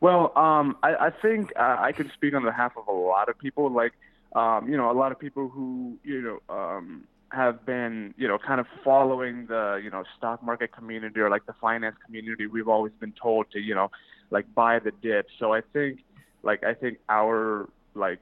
Well, 0.00 0.36
um, 0.36 0.76
I, 0.82 0.94
I 0.94 1.10
think 1.10 1.52
uh, 1.56 1.76
I 1.78 1.92
can 1.92 2.10
speak 2.14 2.34
on 2.34 2.44
behalf 2.44 2.72
of 2.76 2.88
a 2.88 2.92
lot 2.92 3.28
of 3.28 3.38
people. 3.38 3.70
Like, 3.70 3.92
um, 4.34 4.68
you 4.68 4.76
know, 4.76 4.90
a 4.90 4.94
lot 4.94 5.12
of 5.12 5.18
people 5.18 5.48
who, 5.48 5.98
you 6.04 6.22
know, 6.22 6.54
um, 6.54 7.04
have 7.32 7.64
been, 7.64 8.14
you 8.16 8.28
know, 8.28 8.38
kind 8.38 8.60
of 8.60 8.66
following 8.84 9.46
the, 9.46 9.80
you 9.82 9.90
know, 9.90 10.04
stock 10.16 10.42
market 10.42 10.72
community 10.72 11.20
or 11.20 11.30
like 11.30 11.46
the 11.46 11.54
finance 11.54 11.96
community. 12.04 12.46
We've 12.46 12.68
always 12.68 12.92
been 13.00 13.12
told 13.12 13.50
to, 13.52 13.60
you 13.60 13.74
know, 13.74 13.90
like 14.30 14.52
buy 14.54 14.78
the 14.78 14.92
dip. 15.02 15.26
So 15.38 15.52
I 15.52 15.62
think, 15.72 16.00
like, 16.42 16.64
I 16.64 16.74
think 16.74 16.98
our 17.08 17.68
like 17.94 18.18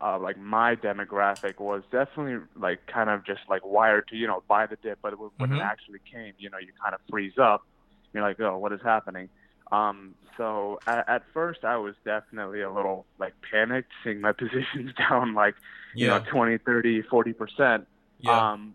uh, 0.00 0.18
like 0.18 0.38
my 0.38 0.76
demographic 0.76 1.58
was 1.58 1.82
definitely 1.90 2.44
like 2.56 2.86
kind 2.86 3.10
of 3.10 3.24
just 3.24 3.40
like 3.48 3.64
wired 3.64 4.06
to 4.08 4.16
you 4.16 4.26
know 4.26 4.42
buy 4.48 4.66
the 4.66 4.76
dip, 4.76 4.98
but 5.02 5.18
when 5.18 5.30
mm-hmm. 5.50 5.54
it 5.54 5.60
actually 5.60 5.98
came, 6.10 6.34
you 6.38 6.50
know, 6.50 6.58
you 6.58 6.68
kind 6.80 6.94
of 6.94 7.00
freeze 7.10 7.38
up. 7.38 7.66
You're 8.12 8.22
like, 8.22 8.38
oh, 8.40 8.58
what 8.58 8.72
is 8.72 8.80
happening? 8.84 9.28
Um, 9.70 10.14
so 10.36 10.78
at, 10.86 11.08
at 11.08 11.22
first, 11.32 11.64
I 11.64 11.78
was 11.78 11.94
definitely 12.04 12.60
a 12.60 12.70
little 12.70 13.06
like 13.18 13.34
panicked, 13.50 13.90
seeing 14.04 14.20
my 14.20 14.32
positions 14.42 14.92
down 14.96 15.34
like 15.34 15.54
you 15.94 16.06
know 16.06 16.22
20, 16.30 16.58
30, 16.58 17.02
40 17.02 17.32
percent. 17.32 17.88
Yeah. 18.22 18.52
Um, 18.52 18.74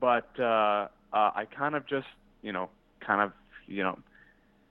but 0.00 0.28
uh, 0.38 0.88
uh, 1.12 1.30
I 1.34 1.46
kind 1.56 1.74
of 1.74 1.86
just 1.86 2.06
you 2.42 2.52
know 2.52 2.68
kind 3.00 3.20
of 3.20 3.32
you 3.66 3.82
know 3.82 3.98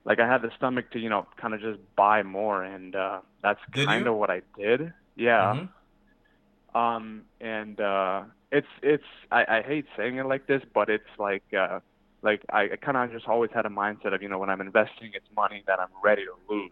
like 0.04 0.20
I 0.20 0.26
had 0.26 0.42
the 0.42 0.50
stomach 0.56 0.90
to 0.92 0.98
you 0.98 1.08
know 1.08 1.26
kind 1.36 1.54
of 1.54 1.60
just 1.60 1.80
buy 1.96 2.22
more, 2.22 2.62
and 2.62 2.94
uh, 2.94 3.20
that's 3.42 3.60
kind 3.74 4.06
of 4.06 4.14
what 4.14 4.30
I 4.30 4.42
did. 4.56 4.92
Yeah. 5.16 5.54
Mm-hmm. 5.54 6.78
Um, 6.78 7.22
and 7.40 7.80
uh, 7.80 8.22
it's 8.50 8.68
it's 8.82 9.04
I, 9.30 9.58
I 9.58 9.62
hate 9.62 9.86
saying 9.96 10.16
it 10.16 10.26
like 10.26 10.46
this, 10.46 10.62
but 10.72 10.88
it's 10.88 11.04
like 11.18 11.44
uh, 11.52 11.80
like 12.22 12.42
I, 12.50 12.70
I 12.72 12.76
kind 12.76 12.96
of 12.96 13.10
just 13.12 13.28
always 13.28 13.50
had 13.52 13.66
a 13.66 13.70
mindset 13.70 14.14
of 14.14 14.22
you 14.22 14.28
know 14.28 14.38
when 14.38 14.50
I'm 14.50 14.60
investing, 14.60 15.10
it's 15.14 15.26
money 15.34 15.62
that 15.66 15.80
I'm 15.80 15.88
ready 16.02 16.22
to 16.24 16.54
lose. 16.54 16.70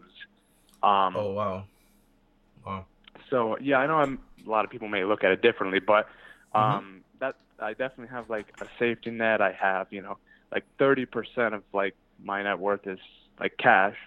Um, 0.81 1.15
oh 1.15 1.33
wow. 1.33 1.63
Wow. 2.65 2.85
So 3.29 3.57
yeah, 3.59 3.77
I 3.77 3.87
know 3.87 3.95
I'm, 3.95 4.19
a 4.45 4.49
lot 4.49 4.65
of 4.65 4.71
people 4.71 4.87
may 4.87 5.03
look 5.03 5.23
at 5.23 5.31
it 5.31 5.41
differently, 5.41 5.79
but 5.79 6.07
mm-hmm. 6.55 6.77
um. 6.77 6.99
That 7.19 7.35
I 7.59 7.71
definitely 7.71 8.13
have 8.15 8.29
like 8.29 8.47
a 8.61 8.67
safety 8.79 9.11
net. 9.11 9.41
I 9.41 9.51
have 9.53 9.87
you 9.91 10.01
know 10.01 10.17
like 10.51 10.65
30% 10.79 11.53
of 11.53 11.63
like 11.73 11.95
my 12.23 12.43
net 12.43 12.59
worth 12.59 12.85
is 12.85 12.99
like 13.39 13.57
cash 13.57 13.97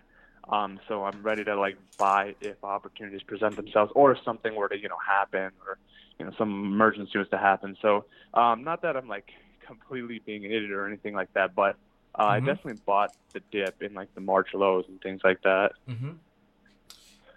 um, 0.49 0.79
so 0.87 1.05
I'm 1.05 1.23
ready 1.23 1.45
to 1.45 1.59
like 1.59 1.77
buy 1.99 2.35
if 2.41 2.63
opportunities 2.63 3.23
present 3.23 3.57
themselves 3.57 3.91
or 3.95 4.13
if 4.13 4.19
something 4.25 4.55
were 4.55 4.69
to, 4.69 4.79
you 4.79 4.89
know, 4.89 4.99
happen 5.05 5.51
or, 5.67 5.79
you 6.19 6.25
know, 6.25 6.33
some 6.39 6.51
emergency 6.51 7.19
was 7.19 7.29
to 7.31 7.39
happen. 7.39 7.77
So, 7.83 8.05
um, 8.33 8.63
not 8.63 8.83
that 8.83 8.97
I'm 8.97 9.09
like 9.09 9.31
completely 9.67 10.21
being 10.25 10.45
an 10.45 10.53
idiot 10.53 10.71
or 10.71 10.87
anything 10.87 11.15
like 11.15 11.33
that, 11.35 11.55
but 11.55 11.77
uh, 12.15 12.27
mm-hmm. 12.27 12.31
I 12.31 12.41
definitely 12.41 12.81
bought 12.87 13.13
the 13.33 13.41
dip 13.51 13.83
in 13.83 13.95
like 13.95 14.15
the 14.15 14.21
March 14.21 14.55
lows 14.55 14.85
and 14.89 15.01
things 15.01 15.21
like 15.25 15.43
that. 15.43 15.73
Mm-hmm. 15.89 16.11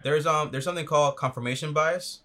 There's 0.03 0.25
um 0.25 0.51
there's 0.51 0.63
something 0.63 0.85
called 0.85 1.17
confirmation 1.17 1.73
bias, 1.73 2.19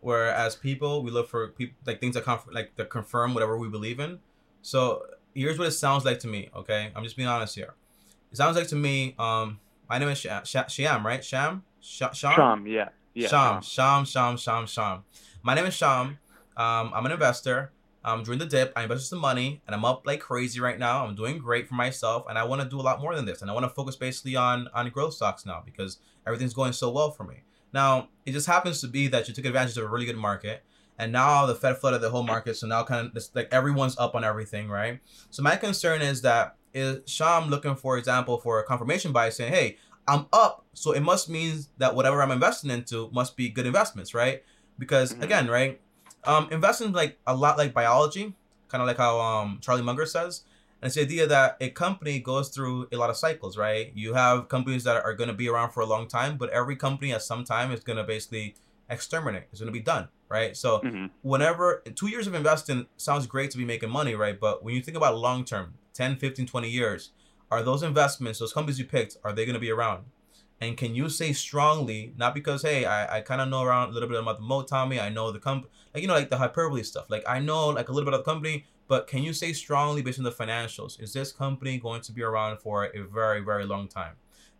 where 0.00 0.32
as 0.32 0.56
people 0.56 1.02
we 1.02 1.10
look 1.10 1.28
for 1.28 1.48
people 1.48 1.76
like 1.86 2.00
things 2.00 2.14
that 2.14 2.24
conf- 2.24 2.48
like 2.52 2.76
that 2.76 2.90
confirm 2.90 3.34
whatever 3.34 3.56
we 3.58 3.68
believe 3.68 4.00
in. 4.00 4.18
So 4.62 5.02
here's 5.34 5.58
what 5.58 5.68
it 5.68 5.72
sounds 5.72 6.04
like 6.04 6.18
to 6.20 6.28
me. 6.28 6.50
Okay, 6.54 6.90
I'm 6.94 7.04
just 7.04 7.16
being 7.16 7.28
honest 7.28 7.54
here. 7.54 7.74
It 8.30 8.36
sounds 8.36 8.56
like 8.56 8.68
to 8.68 8.76
me 8.76 9.14
um 9.18 9.60
my 9.88 9.98
name 9.98 10.08
is 10.08 10.18
Sham, 10.18 10.44
Sham 10.68 11.06
right? 11.06 11.24
Sham? 11.24 11.62
Sham? 11.80 12.12
Sham, 12.12 12.66
yeah. 12.66 12.90
yeah. 13.14 13.28
Sham, 13.28 13.62
Sham, 13.62 14.04
Sham, 14.04 14.36
Sham, 14.36 14.66
Sham. 14.66 15.04
My 15.42 15.54
name 15.54 15.64
is 15.64 15.74
Sham. 15.74 16.18
Um, 16.56 16.92
I'm 16.94 17.06
an 17.06 17.12
investor. 17.12 17.72
Um, 18.04 18.22
during 18.22 18.38
the 18.38 18.46
dip, 18.46 18.72
I 18.76 18.82
invested 18.84 19.08
some 19.08 19.18
money 19.18 19.60
and 19.66 19.74
I'm 19.74 19.84
up 19.84 20.06
like 20.06 20.20
crazy 20.20 20.60
right 20.60 20.78
now. 20.78 21.04
I'm 21.04 21.14
doing 21.14 21.38
great 21.38 21.68
for 21.68 21.74
myself 21.74 22.26
and 22.28 22.38
I 22.38 22.44
want 22.44 22.62
to 22.62 22.68
do 22.68 22.80
a 22.80 22.82
lot 22.82 23.00
more 23.00 23.14
than 23.14 23.24
this. 23.24 23.42
And 23.42 23.50
I 23.50 23.54
want 23.54 23.64
to 23.64 23.70
focus 23.70 23.96
basically 23.96 24.36
on, 24.36 24.68
on 24.74 24.88
growth 24.90 25.14
stocks 25.14 25.44
now 25.44 25.62
because 25.64 25.98
everything's 26.26 26.54
going 26.54 26.72
so 26.72 26.90
well 26.90 27.10
for 27.10 27.24
me. 27.24 27.42
Now, 27.72 28.08
it 28.24 28.32
just 28.32 28.46
happens 28.46 28.80
to 28.80 28.88
be 28.88 29.08
that 29.08 29.28
you 29.28 29.34
took 29.34 29.44
advantage 29.44 29.76
of 29.76 29.84
a 29.84 29.88
really 29.88 30.06
good 30.06 30.16
market 30.16 30.62
and 30.98 31.12
now 31.12 31.46
the 31.46 31.54
Fed 31.54 31.78
flooded 31.78 32.00
the 32.00 32.10
whole 32.10 32.24
market. 32.24 32.56
So 32.56 32.66
now 32.66 32.82
kind 32.82 33.10
of 33.14 33.24
like 33.34 33.48
everyone's 33.52 33.96
up 33.98 34.14
on 34.14 34.24
everything, 34.24 34.68
right? 34.68 35.00
So 35.30 35.42
my 35.42 35.56
concern 35.56 36.02
is 36.02 36.22
that 36.22 36.56
is 36.74 37.08
Sham 37.10 37.48
looking, 37.48 37.76
for 37.76 37.96
example, 37.96 38.38
for 38.38 38.58
a 38.58 38.64
confirmation 38.64 39.12
bias 39.12 39.36
saying, 39.36 39.52
hey, 39.52 39.76
I'm 40.06 40.26
up, 40.32 40.64
so 40.72 40.92
it 40.92 41.00
must 41.00 41.28
mean 41.28 41.60
that 41.76 41.94
whatever 41.94 42.22
I'm 42.22 42.30
investing 42.30 42.70
into 42.70 43.10
must 43.12 43.36
be 43.36 43.48
good 43.48 43.66
investments, 43.66 44.14
right? 44.14 44.42
Because 44.78 45.12
mm-hmm. 45.12 45.22
again, 45.22 45.48
right, 45.48 45.80
um, 46.24 46.48
investing 46.50 46.92
like 46.92 47.18
a 47.26 47.36
lot 47.36 47.58
like 47.58 47.74
biology, 47.74 48.34
kind 48.68 48.82
of 48.82 48.88
like 48.88 48.96
how 48.96 49.20
um 49.20 49.58
Charlie 49.60 49.82
Munger 49.82 50.06
says, 50.06 50.44
and 50.80 50.88
it's 50.88 50.94
the 50.94 51.02
idea 51.02 51.26
that 51.26 51.56
a 51.60 51.70
company 51.70 52.20
goes 52.20 52.50
through 52.50 52.88
a 52.92 52.96
lot 52.96 53.10
of 53.10 53.16
cycles, 53.16 53.56
right? 53.56 53.90
You 53.94 54.14
have 54.14 54.48
companies 54.48 54.84
that 54.84 55.02
are 55.02 55.14
going 55.14 55.28
to 55.28 55.34
be 55.34 55.48
around 55.48 55.72
for 55.72 55.80
a 55.80 55.86
long 55.86 56.06
time, 56.06 56.36
but 56.36 56.50
every 56.50 56.76
company 56.76 57.12
at 57.12 57.22
some 57.22 57.44
time 57.44 57.72
is 57.72 57.80
going 57.80 57.96
to 57.96 58.04
basically 58.04 58.54
exterminate. 58.88 59.44
It's 59.50 59.60
going 59.60 59.72
to 59.72 59.78
be 59.78 59.84
done, 59.84 60.08
right? 60.28 60.56
So 60.56 60.78
mm-hmm. 60.78 61.06
whenever 61.22 61.82
two 61.96 62.08
years 62.08 62.28
of 62.28 62.34
investing 62.34 62.86
sounds 62.96 63.26
great 63.26 63.50
to 63.50 63.58
be 63.58 63.64
making 63.64 63.90
money, 63.90 64.14
right? 64.14 64.38
But 64.38 64.62
when 64.62 64.74
you 64.74 64.80
think 64.80 64.96
about 64.96 65.16
long 65.16 65.44
term, 65.44 65.74
10, 65.94 66.16
15, 66.16 66.46
20 66.46 66.70
years, 66.70 67.10
are 67.50 67.62
those 67.62 67.82
investments, 67.82 68.38
those 68.38 68.52
companies 68.52 68.78
you 68.78 68.84
picked, 68.84 69.16
are 69.24 69.32
they 69.32 69.44
going 69.44 69.54
to 69.54 69.60
be 69.60 69.70
around? 69.70 70.04
And 70.60 70.76
can 70.76 70.94
you 70.94 71.08
say 71.08 71.32
strongly, 71.32 72.12
not 72.16 72.34
because, 72.34 72.62
hey, 72.62 72.84
I, 72.84 73.18
I 73.18 73.20
kind 73.20 73.40
of 73.40 73.48
know 73.48 73.62
around 73.62 73.90
a 73.90 73.92
little 73.92 74.08
bit 74.08 74.20
about 74.20 74.38
the 74.38 74.44
moat, 74.44 74.68
Tommy, 74.68 74.98
I 74.98 75.08
know 75.08 75.30
the 75.30 75.38
company, 75.38 75.72
like, 75.94 76.02
you 76.02 76.08
know, 76.08 76.14
like 76.14 76.30
the 76.30 76.38
hyperbole 76.38 76.82
stuff. 76.82 77.10
Like, 77.10 77.24
I 77.26 77.40
know 77.40 77.68
like 77.68 77.88
a 77.88 77.92
little 77.92 78.10
bit 78.10 78.14
of 78.18 78.24
the 78.24 78.30
company, 78.30 78.66
but 78.86 79.06
can 79.06 79.22
you 79.22 79.32
say 79.32 79.52
strongly 79.52 80.02
based 80.02 80.18
on 80.18 80.24
the 80.24 80.30
financials, 80.30 81.00
is 81.00 81.12
this 81.12 81.32
company 81.32 81.78
going 81.78 82.00
to 82.02 82.12
be 82.12 82.22
around 82.22 82.58
for 82.58 82.86
a 82.86 83.00
very, 83.00 83.40
very 83.40 83.64
long 83.64 83.88
time? 83.88 84.14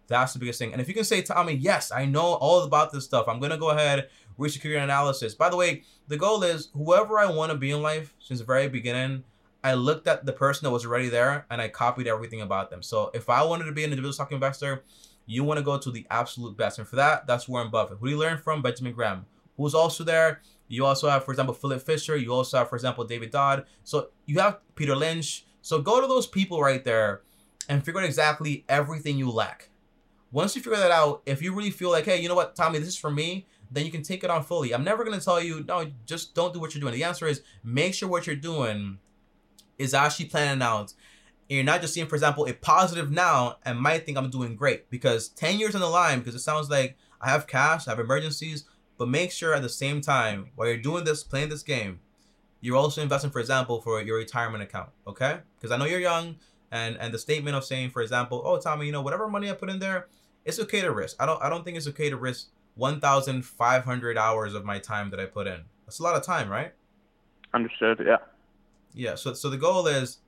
That's 0.06 0.32
the 0.32 0.38
biggest 0.38 0.58
thing. 0.58 0.72
And 0.72 0.80
if 0.80 0.88
you 0.88 0.94
can 0.94 1.04
say, 1.04 1.20
Tommy, 1.20 1.52
yes, 1.54 1.92
I 1.92 2.06
know 2.06 2.34
all 2.34 2.62
about 2.62 2.92
this 2.92 3.04
stuff, 3.04 3.28
I'm 3.28 3.40
to 3.40 3.56
go 3.58 3.70
ahead, 3.70 4.08
research 4.38 4.62
career 4.62 4.78
analysis. 4.78 5.34
By 5.34 5.50
the 5.50 5.56
way, 5.56 5.82
the 6.08 6.16
goal 6.16 6.42
is 6.42 6.70
whoever 6.72 7.18
I 7.18 7.30
want 7.30 7.52
to 7.52 7.58
be 7.58 7.70
in 7.70 7.82
life 7.82 8.14
since 8.18 8.40
the 8.40 8.46
very 8.46 8.68
beginning, 8.68 9.24
I 9.62 9.74
looked 9.74 10.06
at 10.06 10.24
the 10.24 10.32
person 10.32 10.64
that 10.64 10.70
was 10.70 10.86
already 10.86 11.08
there 11.08 11.44
and 11.50 11.60
I 11.60 11.68
copied 11.68 12.06
everything 12.06 12.40
about 12.40 12.70
them. 12.70 12.82
So 12.82 13.10
if 13.12 13.28
I 13.28 13.42
wanted 13.42 13.64
to 13.64 13.72
be 13.72 13.84
an 13.84 13.90
individual 13.90 14.12
stock 14.12 14.32
investor, 14.32 14.82
you 15.26 15.44
want 15.44 15.58
to 15.58 15.64
go 15.64 15.76
to 15.76 15.90
the 15.90 16.06
absolute 16.10 16.56
best. 16.56 16.78
And 16.78 16.88
for 16.88 16.96
that, 16.96 17.26
that's 17.26 17.46
Warren 17.46 17.70
Buffett. 17.70 17.98
Who 17.98 18.06
do 18.06 18.12
you 18.12 18.18
learn 18.18 18.38
from? 18.38 18.62
Benjamin 18.62 18.94
Graham. 18.94 19.26
Who's 19.58 19.74
also 19.74 20.04
there? 20.04 20.40
You 20.68 20.84
also 20.84 21.08
have, 21.08 21.24
for 21.24 21.32
example, 21.32 21.54
Philip 21.54 21.82
Fisher. 21.82 22.16
You 22.16 22.32
also 22.32 22.58
have, 22.58 22.68
for 22.68 22.76
example, 22.76 23.04
David 23.04 23.30
Dodd. 23.30 23.64
So 23.84 24.08
you 24.26 24.38
have 24.38 24.58
Peter 24.74 24.94
Lynch. 24.94 25.46
So 25.62 25.80
go 25.80 26.00
to 26.00 26.06
those 26.06 26.26
people 26.26 26.60
right 26.60 26.84
there 26.84 27.22
and 27.68 27.84
figure 27.84 28.00
out 28.00 28.06
exactly 28.06 28.64
everything 28.68 29.18
you 29.18 29.30
lack. 29.30 29.70
Once 30.30 30.54
you 30.54 30.62
figure 30.62 30.78
that 30.78 30.90
out, 30.90 31.22
if 31.24 31.42
you 31.42 31.54
really 31.54 31.70
feel 31.70 31.90
like, 31.90 32.04
hey, 32.04 32.20
you 32.20 32.28
know 32.28 32.34
what, 32.34 32.54
Tommy, 32.54 32.78
this 32.78 32.88
is 32.88 32.96
for 32.96 33.10
me, 33.10 33.46
then 33.70 33.84
you 33.84 33.90
can 33.90 34.02
take 34.02 34.24
it 34.24 34.30
on 34.30 34.42
fully. 34.42 34.74
I'm 34.74 34.84
never 34.84 35.04
going 35.04 35.18
to 35.18 35.24
tell 35.24 35.42
you, 35.42 35.64
no, 35.66 35.90
just 36.06 36.34
don't 36.34 36.52
do 36.52 36.60
what 36.60 36.74
you're 36.74 36.80
doing. 36.80 36.94
The 36.94 37.04
answer 37.04 37.26
is 37.26 37.42
make 37.64 37.94
sure 37.94 38.08
what 38.08 38.26
you're 38.26 38.36
doing 38.36 38.98
is 39.78 39.94
actually 39.94 40.26
planning 40.26 40.62
out. 40.62 40.92
And 41.48 41.56
you're 41.56 41.64
not 41.64 41.80
just 41.80 41.94
seeing, 41.94 42.06
for 42.06 42.16
example, 42.16 42.46
a 42.46 42.52
positive 42.52 43.10
now 43.10 43.56
and 43.64 43.80
might 43.80 44.04
think 44.04 44.18
I'm 44.18 44.30
doing 44.30 44.54
great 44.54 44.90
because 44.90 45.28
10 45.28 45.58
years 45.58 45.74
on 45.74 45.80
the 45.80 45.88
line, 45.88 46.18
because 46.18 46.34
it 46.34 46.40
sounds 46.40 46.68
like 46.68 46.96
I 47.20 47.30
have 47.30 47.46
cash, 47.46 47.88
I 47.88 47.92
have 47.92 48.00
emergencies, 48.00 48.64
but 48.98 49.08
make 49.08 49.30
sure 49.30 49.54
at 49.54 49.62
the 49.62 49.68
same 49.68 50.00
time 50.00 50.50
while 50.56 50.68
you're 50.68 50.76
doing 50.76 51.04
this, 51.04 51.22
playing 51.22 51.48
this 51.48 51.62
game, 51.62 52.00
you're 52.60 52.76
also 52.76 53.00
investing, 53.00 53.30
for 53.30 53.38
example, 53.38 53.80
for 53.80 54.02
your 54.02 54.18
retirement 54.18 54.62
account. 54.62 54.90
Okay? 55.06 55.38
Because 55.56 55.70
I 55.70 55.76
know 55.76 55.84
you're 55.84 56.00
young, 56.00 56.36
and 56.70 56.96
and 56.98 57.14
the 57.14 57.18
statement 57.18 57.56
of 57.56 57.64
saying, 57.64 57.90
for 57.90 58.02
example, 58.02 58.42
oh 58.44 58.58
Tommy, 58.58 58.86
you 58.86 58.92
know, 58.92 59.00
whatever 59.00 59.28
money 59.28 59.48
I 59.48 59.54
put 59.54 59.70
in 59.70 59.78
there, 59.78 60.08
it's 60.44 60.58
okay 60.60 60.80
to 60.80 60.92
risk. 60.92 61.16
I 61.20 61.26
don't 61.26 61.40
I 61.42 61.48
don't 61.48 61.64
think 61.64 61.76
it's 61.76 61.86
okay 61.88 62.10
to 62.10 62.16
risk 62.16 62.48
1,500 62.74 64.18
hours 64.18 64.54
of 64.54 64.64
my 64.64 64.78
time 64.78 65.10
that 65.10 65.20
I 65.20 65.26
put 65.26 65.46
in. 65.46 65.60
That's 65.86 66.00
a 66.00 66.02
lot 66.02 66.16
of 66.16 66.22
time, 66.22 66.48
right? 66.48 66.72
Understood. 67.54 68.02
Yeah. 68.04 68.18
Yeah. 68.92 69.14
So 69.14 69.32
so 69.32 69.48
the 69.48 69.56
goal 69.56 69.86
is, 69.86 70.18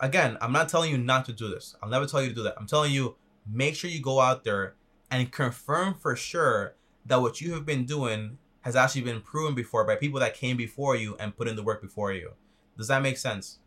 again, 0.00 0.38
I'm 0.40 0.52
not 0.52 0.68
telling 0.68 0.90
you 0.90 0.98
not 0.98 1.24
to 1.26 1.32
do 1.32 1.48
this. 1.48 1.76
I'll 1.82 1.90
never 1.90 2.06
tell 2.06 2.22
you 2.22 2.28
to 2.28 2.34
do 2.34 2.42
that. 2.44 2.54
I'm 2.56 2.66
telling 2.66 2.92
you, 2.92 3.16
make 3.46 3.74
sure 3.74 3.90
you 3.90 4.00
go 4.00 4.20
out 4.20 4.44
there 4.44 4.74
and 5.10 5.30
confirm 5.32 5.94
for 5.94 6.14
sure 6.16 6.74
that 7.08 7.20
what 7.20 7.40
you 7.40 7.54
have 7.54 7.66
been 7.66 7.84
doing 7.84 8.38
has 8.62 8.76
actually 8.76 9.02
been 9.02 9.20
proven 9.20 9.54
before 9.54 9.84
by 9.84 9.96
people 9.96 10.20
that 10.20 10.34
came 10.34 10.56
before 10.56 10.96
you 10.96 11.16
and 11.18 11.36
put 11.36 11.48
in 11.48 11.56
the 11.56 11.62
work 11.62 11.82
before 11.82 12.12
you. 12.12 12.32
Does 12.76 12.88
that 12.88 13.02
make 13.02 13.16
sense? 13.16 13.58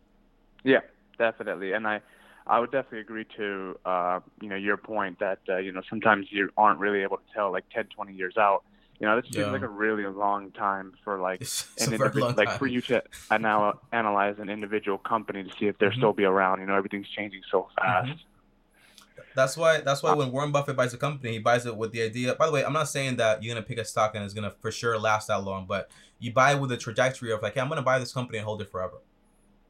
Yeah, 0.64 0.80
definitely. 1.18 1.72
And 1.72 1.86
I, 1.86 2.00
I 2.46 2.60
would 2.60 2.70
definitely 2.70 3.00
agree 3.00 3.26
to, 3.36 3.78
uh, 3.84 4.20
you 4.40 4.48
know, 4.48 4.56
your 4.56 4.76
point 4.76 5.18
that, 5.18 5.40
uh, 5.48 5.56
you 5.56 5.72
know, 5.72 5.82
sometimes 5.88 6.26
you 6.30 6.50
aren't 6.56 6.78
really 6.78 7.02
able 7.02 7.18
to 7.18 7.24
tell 7.34 7.50
like 7.52 7.64
10, 7.74 7.86
20 7.86 8.14
years 8.14 8.36
out 8.36 8.64
you 9.02 9.08
know, 9.08 9.20
this 9.20 9.24
seems 9.32 9.46
yeah. 9.46 9.50
like 9.50 9.62
a 9.62 9.68
really 9.68 10.06
long 10.06 10.52
time 10.52 10.92
for 11.02 11.18
like 11.18 11.40
it's, 11.40 11.66
an 11.78 11.92
individual, 11.92 12.32
like 12.36 12.56
for 12.56 12.68
you 12.68 12.80
to 12.82 13.02
anal- 13.32 13.80
analyze 13.90 14.36
an 14.38 14.48
individual 14.48 14.96
company 14.96 15.42
to 15.42 15.50
see 15.58 15.66
if 15.66 15.76
they're 15.78 15.90
mm-hmm. 15.90 15.98
still 15.98 16.12
be 16.12 16.22
around. 16.22 16.60
You 16.60 16.66
know, 16.66 16.76
everything's 16.76 17.08
changing 17.08 17.42
so 17.50 17.68
fast. 17.76 18.10
Mm-hmm. 18.10 18.16
That's 19.34 19.56
why. 19.56 19.80
That's 19.80 20.02
why 20.02 20.14
when 20.14 20.32
Warren 20.32 20.52
Buffett 20.52 20.76
buys 20.76 20.94
a 20.94 20.98
company, 20.98 21.32
he 21.32 21.38
buys 21.38 21.66
it 21.66 21.76
with 21.76 21.92
the 21.92 22.02
idea. 22.02 22.34
By 22.34 22.46
the 22.46 22.52
way, 22.52 22.64
I'm 22.64 22.72
not 22.72 22.88
saying 22.88 23.16
that 23.16 23.42
you're 23.42 23.54
gonna 23.54 23.66
pick 23.66 23.78
a 23.78 23.84
stock 23.84 24.14
and 24.14 24.24
it's 24.24 24.34
gonna 24.34 24.54
for 24.60 24.70
sure 24.70 24.98
last 24.98 25.28
that 25.28 25.42
long, 25.44 25.66
but 25.66 25.90
you 26.18 26.32
buy 26.32 26.54
with 26.54 26.70
the 26.70 26.76
trajectory 26.76 27.32
of 27.32 27.42
like, 27.42 27.54
hey, 27.54 27.60
I'm 27.60 27.68
gonna 27.68 27.82
buy 27.82 27.98
this 27.98 28.12
company 28.12 28.38
and 28.38 28.44
hold 28.44 28.62
it 28.62 28.70
forever. 28.70 28.98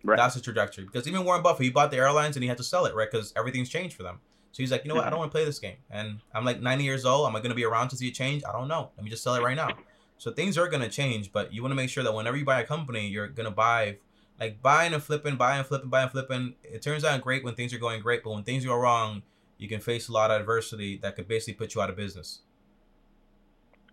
Right. 0.05 0.17
That's 0.17 0.35
the 0.35 0.41
trajectory. 0.41 0.85
Because 0.85 1.07
even 1.07 1.25
Warren 1.25 1.43
Buffett, 1.43 1.65
he 1.65 1.71
bought 1.71 1.91
the 1.91 1.99
airlines 1.99 2.37
and 2.37 2.43
he 2.43 2.49
had 2.49 2.59
to 2.59 2.65
sell 2.65 2.87
it, 2.87 2.95
right? 2.95 3.11
Because 3.11 3.33
everything's 3.37 3.69
changed 3.69 3.97
for 3.97 4.03
them. 4.03 4.21
So 4.53 4.63
he's 4.63 4.71
like, 4.71 4.85
you 4.85 4.89
know 4.89 4.95
what? 4.95 5.03
I 5.03 5.07
mm-hmm. 5.07 5.11
don't 5.13 5.19
want 5.21 5.31
to 5.33 5.37
play 5.37 5.45
this 5.45 5.59
game. 5.59 5.77
And 5.91 6.19
I'm 6.35 6.45
like 6.45 6.61
90 6.61 6.85
years 6.85 7.05
old. 7.05 7.27
Am 7.27 7.35
I 7.35 7.39
going 7.39 7.51
to 7.51 7.57
be 7.57 7.65
around 7.65 7.89
to 7.89 7.97
see 7.97 8.09
it 8.09 8.13
change? 8.13 8.43
I 8.47 8.53
don't 8.53 8.69
know. 8.69 8.91
Let 8.97 9.05
me 9.05 9.11
just 9.11 9.23
sell 9.23 9.35
it 9.35 9.43
right 9.43 9.57
now. 9.57 9.71
So 10.19 10.31
things 10.31 10.59
are 10.59 10.69
going 10.69 10.83
to 10.83 10.91
change, 10.91 11.33
but 11.33 11.53
you 11.53 11.63
want 11.63 11.73
to 11.73 11.77
make 11.77 11.89
sure 11.89 12.05
that 12.05 12.13
whenever 12.13 12.37
you 12.37 12.45
buy 12.45 12.61
a 12.61 12.67
company, 12.67 13.09
you're 13.09 13.29
going 13.29 13.49
to 13.49 13.55
buy 13.55 13.97
like 14.39 14.61
buying 14.61 14.93
and 14.93 15.03
flipping, 15.03 15.37
buying 15.37 15.59
and 15.59 15.67
flipping, 15.67 15.89
buying 15.89 16.05
and 16.05 16.13
flipping. 16.13 16.55
It 16.63 16.83
turns 16.83 17.05
out 17.05 17.21
great 17.23 17.45
when 17.45 17.55
things 17.55 17.73
are 17.73 17.79
going 17.79 18.03
great, 18.03 18.23
but 18.23 18.31
when 18.31 18.43
things 18.43 18.65
go 18.65 18.77
wrong, 18.77 19.23
you 19.63 19.69
can 19.69 19.81
face 19.81 20.09
a 20.09 20.13
lot 20.13 20.33
of 20.33 20.41
adversity 20.41 20.99
that 20.99 21.15
could 21.15 21.29
basically 21.29 21.55
put 21.55 21.75
you 21.75 21.81
out 21.81 21.89
of 21.89 21.95
business. 21.95 22.41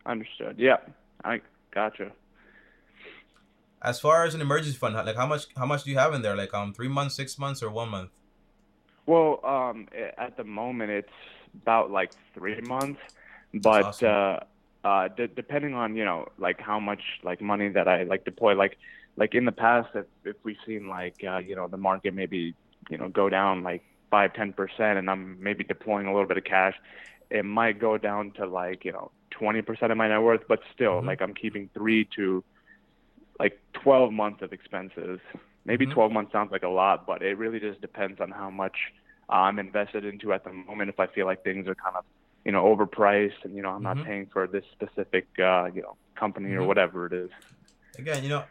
Understood. 0.03 0.55
Yeah, 0.57 0.77
I 1.23 1.41
gotcha. 1.71 2.11
As 3.81 3.99
far 3.99 4.25
as 4.25 4.33
an 4.33 4.41
emergency 4.41 4.75
fund, 4.77 4.95
like 4.95 5.15
how 5.15 5.27
much 5.27 5.45
how 5.55 5.67
much 5.67 5.83
do 5.83 5.91
you 5.91 5.97
have 5.99 6.13
in 6.15 6.23
there? 6.23 6.35
Like 6.35 6.53
um 6.55 6.73
three 6.73 6.87
months, 6.87 7.15
six 7.15 7.37
months, 7.37 7.61
or 7.61 7.69
one 7.69 7.89
month? 7.89 8.09
Well, 9.05 9.39
um, 9.43 9.87
at 10.17 10.35
the 10.37 10.43
moment 10.43 10.89
it's 10.91 11.17
about 11.61 11.91
like 11.91 12.11
three 12.33 12.59
months, 12.61 12.99
but 13.53 13.85
awesome. 13.85 14.07
uh, 14.07 14.39
uh, 14.83 15.07
d- 15.09 15.29
depending 15.35 15.75
on 15.75 15.95
you 15.95 16.03
know 16.03 16.27
like 16.39 16.59
how 16.59 16.79
much 16.79 17.03
like 17.23 17.41
money 17.41 17.69
that 17.69 17.87
I 17.87 18.03
like 18.03 18.25
deploy, 18.25 18.55
like 18.55 18.77
like 19.17 19.35
in 19.35 19.45
the 19.45 19.51
past, 19.51 19.89
if 19.93 20.07
if 20.25 20.35
we've 20.43 20.57
seen 20.65 20.87
like 20.87 21.23
uh, 21.23 21.37
you 21.37 21.55
know 21.55 21.67
the 21.67 21.77
market 21.77 22.15
maybe 22.15 22.55
you 22.89 22.97
know 22.97 23.09
go 23.09 23.29
down 23.29 23.61
like 23.63 23.83
five 24.09 24.33
ten 24.33 24.53
percent, 24.53 24.97
and 24.97 25.09
I'm 25.09 25.41
maybe 25.41 25.63
deploying 25.63 26.07
a 26.07 26.11
little 26.11 26.27
bit 26.27 26.37
of 26.37 26.43
cash, 26.43 26.75
it 27.29 27.45
might 27.45 27.79
go 27.79 27.97
down 27.97 28.31
to 28.31 28.45
like 28.45 28.85
you 28.85 28.91
know 28.91 29.11
twenty 29.31 29.61
percent 29.61 29.91
of 29.91 29.97
my 29.97 30.07
net 30.07 30.21
worth, 30.21 30.41
but 30.47 30.59
still 30.73 30.93
mm-hmm. 30.93 31.07
like 31.07 31.21
I'm 31.21 31.33
keeping 31.33 31.69
three 31.73 32.07
to 32.15 32.43
like 33.39 33.59
twelve 33.73 34.11
months 34.11 34.41
of 34.41 34.53
expenses. 34.53 35.19
Maybe 35.65 35.85
mm-hmm. 35.85 35.93
12 35.93 36.11
months 36.13 36.31
sounds 36.31 36.51
like 36.51 36.63
a 36.63 36.69
lot, 36.69 37.05
but 37.05 37.21
it 37.21 37.37
really 37.37 37.59
just 37.59 37.81
depends 37.81 38.21
on 38.21 38.31
how 38.31 38.49
much 38.49 38.75
I'm 39.27 39.59
invested 39.59 40.03
into 40.05 40.33
at 40.33 40.43
the 40.43 40.51
moment. 40.51 40.89
If 40.89 40.99
I 40.99 41.05
feel 41.05 41.25
like 41.27 41.43
things 41.43 41.67
are 41.67 41.75
kind 41.75 41.95
of 41.95 42.05
you 42.45 42.51
know 42.51 42.63
overpriced 42.63 43.43
and 43.43 43.55
you 43.55 43.61
know 43.61 43.69
I'm 43.69 43.83
mm-hmm. 43.83 43.99
not 43.99 44.05
paying 44.05 44.27
for 44.31 44.47
this 44.47 44.63
specific 44.71 45.27
uh, 45.37 45.65
you 45.73 45.81
know 45.81 45.95
company 46.15 46.51
or 46.51 46.59
mm-hmm. 46.59 46.67
whatever 46.67 47.05
it 47.05 47.13
is 47.13 47.29
again, 47.99 48.23
you 48.23 48.29
know, 48.29 48.43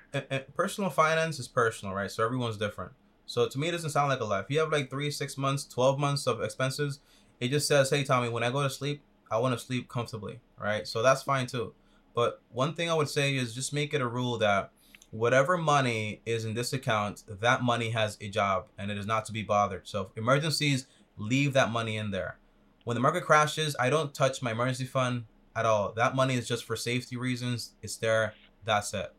personal 0.54 0.90
finance 0.90 1.38
is 1.38 1.48
personal, 1.48 1.94
right? 1.94 2.10
So 2.10 2.24
everyone's 2.24 2.56
different. 2.56 2.92
So 3.28 3.46
to 3.46 3.58
me, 3.58 3.68
it 3.68 3.72
doesn't 3.72 3.90
sound 3.90 4.08
like 4.08 4.20
a 4.20 4.24
lot. 4.24 4.44
If 4.44 4.50
you 4.50 4.58
have 4.58 4.72
like 4.72 4.88
three, 4.88 5.10
six 5.10 5.36
months, 5.36 5.64
twelve 5.64 5.98
months 5.98 6.26
of 6.26 6.40
expenses, 6.40 7.00
it 7.38 7.48
just 7.48 7.68
says, 7.68 7.90
"Hey, 7.90 8.02
Tommy, 8.02 8.30
when 8.30 8.42
I 8.42 8.50
go 8.50 8.62
to 8.62 8.70
sleep, 8.70 9.02
I 9.30 9.38
want 9.38 9.56
to 9.56 9.64
sleep 9.64 9.88
comfortably," 9.88 10.40
right? 10.58 10.88
So 10.88 11.02
that's 11.02 11.22
fine 11.22 11.46
too. 11.46 11.74
But 12.14 12.40
one 12.50 12.74
thing 12.74 12.90
I 12.90 12.94
would 12.94 13.10
say 13.10 13.36
is 13.36 13.54
just 13.54 13.72
make 13.72 13.92
it 13.92 14.00
a 14.00 14.08
rule 14.08 14.38
that 14.38 14.72
whatever 15.10 15.58
money 15.58 16.22
is 16.24 16.46
in 16.46 16.54
this 16.54 16.72
account, 16.72 17.22
that 17.28 17.62
money 17.62 17.90
has 17.90 18.16
a 18.20 18.28
job 18.28 18.66
and 18.76 18.90
it 18.90 18.98
is 18.98 19.06
not 19.06 19.26
to 19.26 19.32
be 19.32 19.42
bothered. 19.42 19.86
So 19.86 20.10
emergencies, 20.16 20.86
leave 21.16 21.52
that 21.52 21.70
money 21.70 21.96
in 21.96 22.10
there. 22.10 22.38
When 22.84 22.94
the 22.94 23.00
market 23.00 23.24
crashes, 23.24 23.76
I 23.78 23.90
don't 23.90 24.14
touch 24.14 24.42
my 24.42 24.52
emergency 24.52 24.86
fund 24.86 25.24
at 25.54 25.66
all. 25.66 25.92
That 25.92 26.16
money 26.16 26.34
is 26.34 26.48
just 26.48 26.64
for 26.64 26.76
safety 26.76 27.16
reasons. 27.16 27.74
It's 27.82 27.96
there. 27.96 28.34
That's 28.64 28.94
it. 28.94 29.12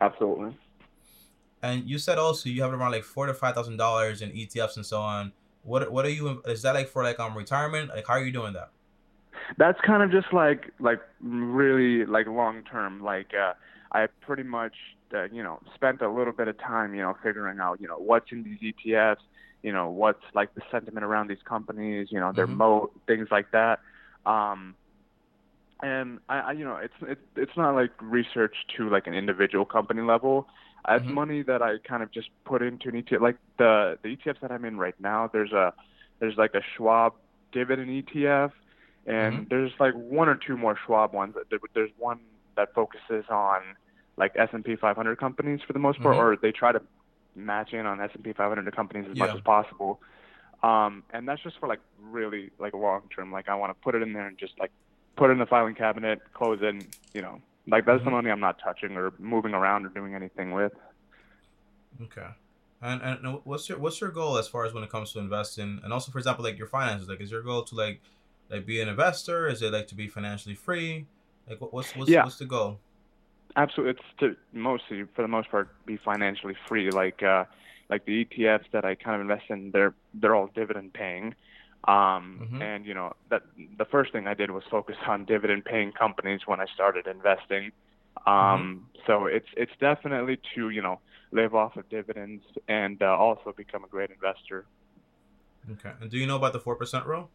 Absolutely. 0.00 0.56
And 1.62 1.88
you 1.88 1.98
said 1.98 2.18
also 2.18 2.48
you 2.48 2.62
have 2.62 2.72
around 2.72 2.92
like 2.92 3.04
four 3.04 3.26
to 3.26 3.34
five 3.34 3.54
thousand 3.54 3.76
dollars 3.76 4.20
in 4.20 4.30
ETFs 4.30 4.76
and 4.76 4.84
so 4.84 5.00
on. 5.00 5.32
What 5.62 5.92
what 5.92 6.04
are 6.04 6.10
you? 6.10 6.42
Is 6.46 6.62
that 6.62 6.74
like 6.74 6.88
for 6.88 7.04
like 7.04 7.20
um 7.20 7.36
retirement? 7.36 7.90
Like 7.90 8.06
how 8.06 8.14
are 8.14 8.24
you 8.24 8.32
doing 8.32 8.52
that? 8.54 8.70
That's 9.58 9.80
kind 9.80 10.02
of 10.02 10.10
just 10.10 10.32
like 10.32 10.70
like 10.80 11.00
really 11.20 12.04
like 12.04 12.26
long 12.26 12.62
term. 12.64 13.02
Like 13.02 13.32
uh, 13.34 13.54
I 13.92 14.08
pretty 14.20 14.42
much 14.42 14.74
uh, 15.14 15.24
you 15.24 15.42
know 15.42 15.60
spent 15.74 16.02
a 16.02 16.10
little 16.10 16.32
bit 16.32 16.48
of 16.48 16.58
time 16.58 16.94
you 16.94 17.02
know 17.02 17.16
figuring 17.22 17.60
out 17.60 17.80
you 17.80 17.86
know 17.86 17.98
what's 17.98 18.32
in 18.32 18.42
these 18.42 18.58
ETFs, 18.58 19.22
you 19.62 19.72
know 19.72 19.88
what's 19.88 20.22
like 20.34 20.54
the 20.56 20.62
sentiment 20.70 21.04
around 21.04 21.28
these 21.28 21.42
companies, 21.44 22.08
you 22.10 22.18
know 22.18 22.32
their 22.32 22.46
mm-hmm. 22.46 22.56
moat, 22.56 22.92
things 23.06 23.28
like 23.30 23.52
that. 23.52 23.78
Um, 24.26 24.74
and 25.82 26.18
I, 26.28 26.38
I 26.38 26.52
you 26.52 26.64
know 26.64 26.76
it's 26.76 26.94
it, 27.02 27.18
it's 27.36 27.56
not 27.56 27.74
like 27.74 27.90
research 28.00 28.54
to 28.76 28.88
like 28.88 29.06
an 29.06 29.14
individual 29.14 29.64
company 29.64 30.02
level. 30.02 30.48
It's 30.88 31.04
mm-hmm. 31.04 31.14
money 31.14 31.42
that 31.42 31.62
I 31.62 31.78
kind 31.78 32.02
of 32.02 32.10
just 32.10 32.28
put 32.44 32.62
into 32.62 32.88
an 32.88 33.02
ETF. 33.02 33.20
Like 33.20 33.36
the 33.58 33.98
the 34.02 34.16
ETFs 34.16 34.40
that 34.40 34.50
I'm 34.50 34.64
in 34.64 34.78
right 34.78 34.98
now, 34.98 35.28
there's 35.32 35.52
a 35.52 35.72
there's 36.18 36.36
like 36.36 36.54
a 36.54 36.62
Schwab 36.76 37.14
dividend 37.52 37.88
ETF, 37.88 38.52
and 39.06 39.34
mm-hmm. 39.34 39.44
there's 39.48 39.72
like 39.78 39.94
one 39.94 40.28
or 40.28 40.34
two 40.34 40.56
more 40.56 40.76
Schwab 40.86 41.12
ones. 41.12 41.34
There's 41.74 41.90
one 41.98 42.20
that 42.56 42.74
focuses 42.74 43.24
on 43.30 43.62
like 44.16 44.32
S&P 44.36 44.76
500 44.76 45.18
companies 45.18 45.60
for 45.66 45.72
the 45.72 45.78
most 45.78 46.00
part, 46.00 46.16
mm-hmm. 46.16 46.24
or 46.24 46.36
they 46.36 46.52
try 46.52 46.72
to 46.72 46.82
match 47.34 47.72
in 47.72 47.86
on 47.86 48.00
S&P 48.00 48.32
500 48.32 48.76
companies 48.76 49.06
as 49.10 49.16
yeah. 49.16 49.26
much 49.26 49.36
as 49.36 49.40
possible. 49.40 50.00
Um, 50.62 51.02
and 51.10 51.26
that's 51.26 51.42
just 51.42 51.58
for 51.58 51.68
like 51.68 51.80
really 52.00 52.50
like 52.58 52.74
long 52.74 53.02
term. 53.14 53.32
Like 53.32 53.48
I 53.48 53.54
want 53.54 53.70
to 53.70 53.82
put 53.82 53.94
it 53.94 54.02
in 54.02 54.12
there 54.12 54.26
and 54.26 54.38
just 54.38 54.52
like 54.58 54.70
put 55.16 55.30
it 55.30 55.32
in 55.32 55.38
the 55.38 55.46
filing 55.46 55.74
cabinet, 55.74 56.20
close 56.34 56.60
it, 56.62 56.68
and, 56.68 56.86
you 57.14 57.22
know, 57.22 57.40
like 57.66 57.86
that's 57.86 57.98
mm-hmm. 57.98 58.06
the 58.06 58.10
money 58.10 58.30
I'm 58.30 58.40
not 58.40 58.58
touching 58.58 58.96
or 58.96 59.12
moving 59.18 59.54
around 59.54 59.86
or 59.86 59.90
doing 59.90 60.14
anything 60.14 60.52
with. 60.52 60.72
Okay. 62.02 62.26
And 62.80 63.00
and 63.02 63.40
what's 63.44 63.68
your 63.68 63.78
what's 63.78 64.00
your 64.00 64.10
goal 64.10 64.36
as 64.38 64.48
far 64.48 64.64
as 64.64 64.74
when 64.74 64.82
it 64.82 64.90
comes 64.90 65.12
to 65.12 65.20
investing 65.20 65.80
and 65.84 65.92
also 65.92 66.10
for 66.10 66.18
example 66.18 66.44
like 66.44 66.58
your 66.58 66.66
finances 66.66 67.08
like 67.08 67.20
is 67.20 67.30
your 67.30 67.42
goal 67.42 67.62
to 67.62 67.76
like 67.76 68.00
like 68.50 68.66
be 68.66 68.80
an 68.80 68.88
investor 68.88 69.46
is 69.46 69.62
it 69.62 69.72
like 69.72 69.86
to 69.86 69.94
be 69.94 70.08
financially 70.08 70.56
free 70.56 71.06
like 71.48 71.58
what's 71.72 71.94
what's 71.94 72.10
yeah. 72.10 72.24
what's 72.24 72.38
the 72.38 72.44
goal 72.44 72.80
absolutely 73.54 73.92
it's 73.92 74.18
to 74.18 74.36
mostly 74.52 75.04
for 75.14 75.22
the 75.22 75.28
most 75.28 75.48
part 75.48 75.68
be 75.86 75.96
financially 75.96 76.56
free 76.66 76.90
like 76.90 77.22
uh 77.22 77.44
like 77.88 78.04
the 78.04 78.24
ETFs 78.24 78.64
that 78.72 78.84
I 78.84 78.96
kind 78.96 79.14
of 79.14 79.20
invest 79.20 79.44
in 79.48 79.70
they're 79.70 79.94
they're 80.14 80.34
all 80.34 80.50
dividend 80.52 80.92
paying 80.92 81.36
um, 81.84 82.38
mm-hmm. 82.42 82.62
And 82.62 82.86
you 82.86 82.94
know 82.94 83.14
that 83.30 83.42
the 83.76 83.84
first 83.84 84.12
thing 84.12 84.28
I 84.28 84.34
did 84.34 84.50
was 84.50 84.62
focus 84.70 84.96
on 85.06 85.24
dividend-paying 85.24 85.92
companies 85.92 86.40
when 86.46 86.60
I 86.60 86.66
started 86.72 87.08
investing. 87.08 87.72
Um, 88.24 88.86
mm-hmm. 88.94 89.00
So 89.06 89.26
it's 89.26 89.48
it's 89.56 89.72
definitely 89.80 90.38
to 90.54 90.70
you 90.70 90.80
know 90.80 91.00
live 91.32 91.54
off 91.54 91.76
of 91.76 91.88
dividends 91.88 92.44
and 92.68 93.02
uh, 93.02 93.16
also 93.16 93.52
become 93.56 93.82
a 93.82 93.88
great 93.88 94.10
investor. 94.10 94.66
Okay. 95.72 95.90
And 96.00 96.08
do 96.08 96.18
you 96.18 96.26
know 96.26 96.36
about 96.36 96.52
the 96.52 96.60
four 96.60 96.76
percent 96.76 97.04
rule? 97.04 97.30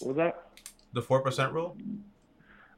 What 0.00 0.08
was 0.08 0.16
that? 0.16 0.48
The 0.94 1.02
four 1.02 1.20
percent 1.20 1.52
rule? 1.52 1.76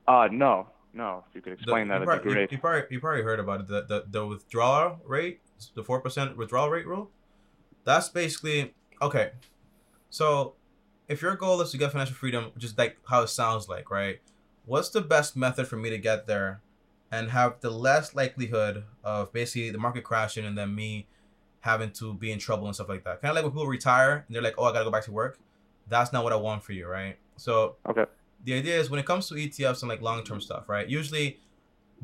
Uh, 0.09 0.29
no, 0.33 0.67
no. 0.93 1.23
If 1.29 1.37
you 1.37 1.43
could 1.43 1.53
explain 1.53 1.87
the, 1.87 2.01
that, 2.01 2.07
that'd 2.07 2.25
be. 2.25 2.31
You, 2.31 2.49
you, 2.51 2.59
probably 2.59 2.83
you 2.91 2.99
probably 2.99 3.23
heard 3.23 3.39
about 3.39 3.61
it. 3.61 3.69
The 3.69 3.83
the, 3.83 4.05
the 4.11 4.27
withdrawal 4.27 5.01
rate, 5.07 5.41
the 5.75 5.85
four 5.85 6.01
percent 6.01 6.37
withdrawal 6.37 6.71
rate 6.71 6.89
rule. 6.89 7.11
That's 7.85 8.09
basically 8.09 8.75
okay. 9.01 9.31
So, 10.13 10.53
if 11.09 11.23
your 11.23 11.37
goal 11.37 11.59
is 11.63 11.71
to 11.71 11.79
get 11.79 11.91
financial 11.91 12.15
freedom, 12.15 12.51
which 12.55 12.65
is 12.65 12.77
like 12.77 12.99
how 13.09 13.23
it 13.23 13.29
sounds 13.29 13.67
like, 13.67 13.91
right? 13.91 14.21
What's 14.67 14.91
the 14.91 15.01
best 15.01 15.37
method 15.37 15.67
for 15.67 15.77
me 15.77 15.89
to 15.89 15.97
get 15.97 16.27
there 16.27 16.61
and 17.11 17.31
have 17.31 17.61
the 17.61 17.71
less 17.71 18.15
likelihood 18.15 18.85
of 19.03 19.33
basically 19.33 19.71
the 19.71 19.79
market 19.79 20.05
crashing 20.05 20.45
and 20.45 20.57
then 20.57 20.75
me 20.75 21.07
having 21.61 21.93
to 21.93 22.13
be 22.13 22.31
in 22.31 22.39
trouble 22.39 22.67
and 22.67 22.75
stuff 22.75 22.91
like 22.91 23.05
that? 23.05 23.23
Kind 23.23 23.31
of 23.31 23.37
like 23.37 23.45
when 23.45 23.53
people 23.53 23.67
retire 23.67 24.25
and 24.27 24.37
they're 24.37 24.43
like, 24.43 24.55
oh, 24.59 24.65
I 24.65 24.73
got 24.75 24.81
to 24.81 24.85
go 24.85 24.91
back 24.91 25.05
to 25.05 25.13
work. 25.13 25.39
That's 25.89 26.13
not 26.13 26.25
what 26.25 26.35
I 26.35 26.37
want 26.37 26.63
for 26.63 26.73
you, 26.73 26.87
right? 26.87 27.17
So, 27.37 27.77
okay. 27.89 28.05
The 28.45 28.53
idea 28.53 28.79
is 28.79 28.91
when 28.91 29.01
it 29.01 29.07
comes 29.07 29.29
to 29.29 29.35
ETFs 29.35 29.81
and 29.81 29.89
like 29.89 30.03
long 30.03 30.23
term 30.25 30.43
stuff, 30.43 30.69
right? 30.69 30.87
Usually, 30.87 31.41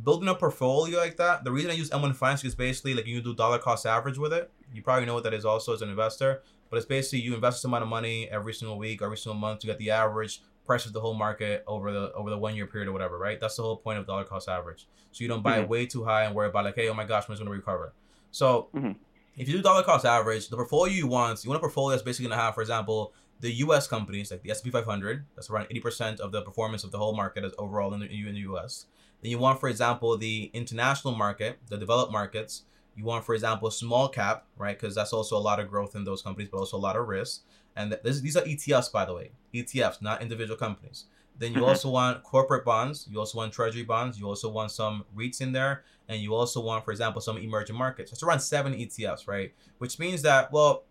building 0.02 0.30
a 0.30 0.34
portfolio 0.34 0.98
like 0.98 1.18
that. 1.18 1.44
The 1.44 1.52
reason 1.52 1.70
I 1.70 1.74
use 1.74 1.90
M1 1.90 2.16
Finance 2.16 2.44
is 2.44 2.54
basically 2.54 2.94
like 2.94 3.06
you 3.06 3.20
do 3.20 3.34
dollar 3.34 3.58
cost 3.58 3.84
average 3.84 4.16
with 4.16 4.32
it. 4.32 4.50
You 4.72 4.80
probably 4.82 5.04
know 5.04 5.14
what 5.14 5.24
that 5.24 5.34
is 5.34 5.44
also 5.44 5.74
as 5.74 5.82
an 5.82 5.90
investor. 5.90 6.42
But 6.70 6.76
it's 6.76 6.86
basically 6.86 7.20
you 7.20 7.34
invest 7.34 7.62
some 7.62 7.70
amount 7.70 7.82
of 7.82 7.88
money 7.88 8.28
every 8.30 8.52
single 8.52 8.78
week, 8.78 9.02
every 9.02 9.16
single 9.16 9.38
month 9.38 9.60
to 9.60 9.66
get 9.66 9.78
the 9.78 9.90
average 9.90 10.42
price 10.66 10.84
of 10.84 10.92
the 10.92 11.00
whole 11.00 11.14
market 11.14 11.64
over 11.66 11.90
the 11.90 12.12
over 12.12 12.30
the 12.30 12.38
one 12.38 12.54
year 12.54 12.66
period 12.66 12.88
or 12.88 12.92
whatever, 12.92 13.18
right? 13.18 13.40
That's 13.40 13.56
the 13.56 13.62
whole 13.62 13.76
point 13.76 13.98
of 13.98 14.06
dollar 14.06 14.24
cost 14.24 14.48
average. 14.48 14.86
So 15.12 15.24
you 15.24 15.28
don't 15.28 15.42
buy 15.42 15.60
mm-hmm. 15.60 15.68
way 15.68 15.86
too 15.86 16.04
high 16.04 16.24
and 16.24 16.34
worry 16.34 16.48
about 16.48 16.64
like, 16.64 16.74
hey, 16.74 16.88
oh 16.88 16.94
my 16.94 17.04
gosh, 17.04 17.26
when 17.26 17.34
it's 17.34 17.40
gonna 17.40 17.50
recover. 17.50 17.94
So 18.30 18.68
mm-hmm. 18.74 18.92
if 19.36 19.48
you 19.48 19.56
do 19.56 19.62
dollar 19.62 19.82
cost 19.82 20.04
average, 20.04 20.48
the 20.48 20.56
portfolio 20.56 20.92
you 20.92 21.06
want, 21.06 21.42
you 21.42 21.50
want 21.50 21.58
a 21.58 21.60
portfolio 21.60 21.90
that's 21.90 22.02
basically 22.02 22.28
gonna 22.28 22.40
have, 22.40 22.54
for 22.54 22.60
example, 22.60 23.14
the 23.40 23.50
U.S. 23.52 23.86
companies 23.86 24.30
like 24.30 24.42
the 24.42 24.50
S&P 24.50 24.70
500. 24.70 25.24
That's 25.34 25.48
around 25.48 25.68
80% 25.68 26.20
of 26.20 26.32
the 26.32 26.42
performance 26.42 26.84
of 26.84 26.90
the 26.90 26.98
whole 26.98 27.14
market 27.14 27.44
as 27.44 27.52
overall 27.58 27.94
in 27.94 28.00
the, 28.00 28.06
in 28.06 28.34
the 28.34 28.40
U.S. 28.40 28.86
Then 29.22 29.30
you 29.30 29.38
want, 29.38 29.60
for 29.60 29.68
example, 29.68 30.16
the 30.16 30.50
international 30.52 31.14
market, 31.14 31.58
the 31.68 31.76
developed 31.76 32.12
markets. 32.12 32.64
You 32.98 33.04
want, 33.04 33.24
for 33.24 33.32
example, 33.32 33.70
small 33.70 34.08
cap, 34.08 34.46
right? 34.56 34.76
Because 34.76 34.96
that's 34.96 35.12
also 35.12 35.36
a 35.36 35.38
lot 35.38 35.60
of 35.60 35.70
growth 35.70 35.94
in 35.94 36.02
those 36.02 36.20
companies, 36.20 36.48
but 36.50 36.58
also 36.58 36.76
a 36.76 36.78
lot 36.78 36.96
of 36.96 37.06
risk. 37.06 37.42
And 37.76 37.96
this, 38.02 38.20
these 38.20 38.36
are 38.36 38.42
ETFs, 38.42 38.90
by 38.90 39.04
the 39.04 39.14
way, 39.14 39.30
ETFs, 39.54 40.02
not 40.02 40.20
individual 40.20 40.58
companies. 40.58 41.04
Then 41.38 41.52
you 41.52 41.58
mm-hmm. 41.58 41.68
also 41.68 41.90
want 41.90 42.24
corporate 42.24 42.64
bonds. 42.64 43.06
You 43.08 43.20
also 43.20 43.38
want 43.38 43.52
treasury 43.52 43.84
bonds. 43.84 44.18
You 44.18 44.26
also 44.26 44.50
want 44.50 44.72
some 44.72 45.04
REITs 45.16 45.40
in 45.40 45.52
there. 45.52 45.84
And 46.08 46.20
you 46.20 46.34
also 46.34 46.60
want, 46.60 46.84
for 46.84 46.90
example, 46.90 47.20
some 47.20 47.38
emerging 47.38 47.76
markets. 47.76 48.10
It's 48.10 48.24
around 48.24 48.40
seven 48.40 48.74
ETFs, 48.74 49.28
right? 49.28 49.54
Which 49.78 50.00
means 50.00 50.22
that, 50.22 50.50
well, 50.52 50.82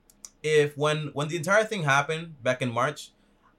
if 0.41 0.77
when 0.77 1.07
when 1.13 1.27
the 1.27 1.35
entire 1.35 1.65
thing 1.65 1.83
happened 1.83 2.41
back 2.41 2.61
in 2.61 2.71
March, 2.71 3.11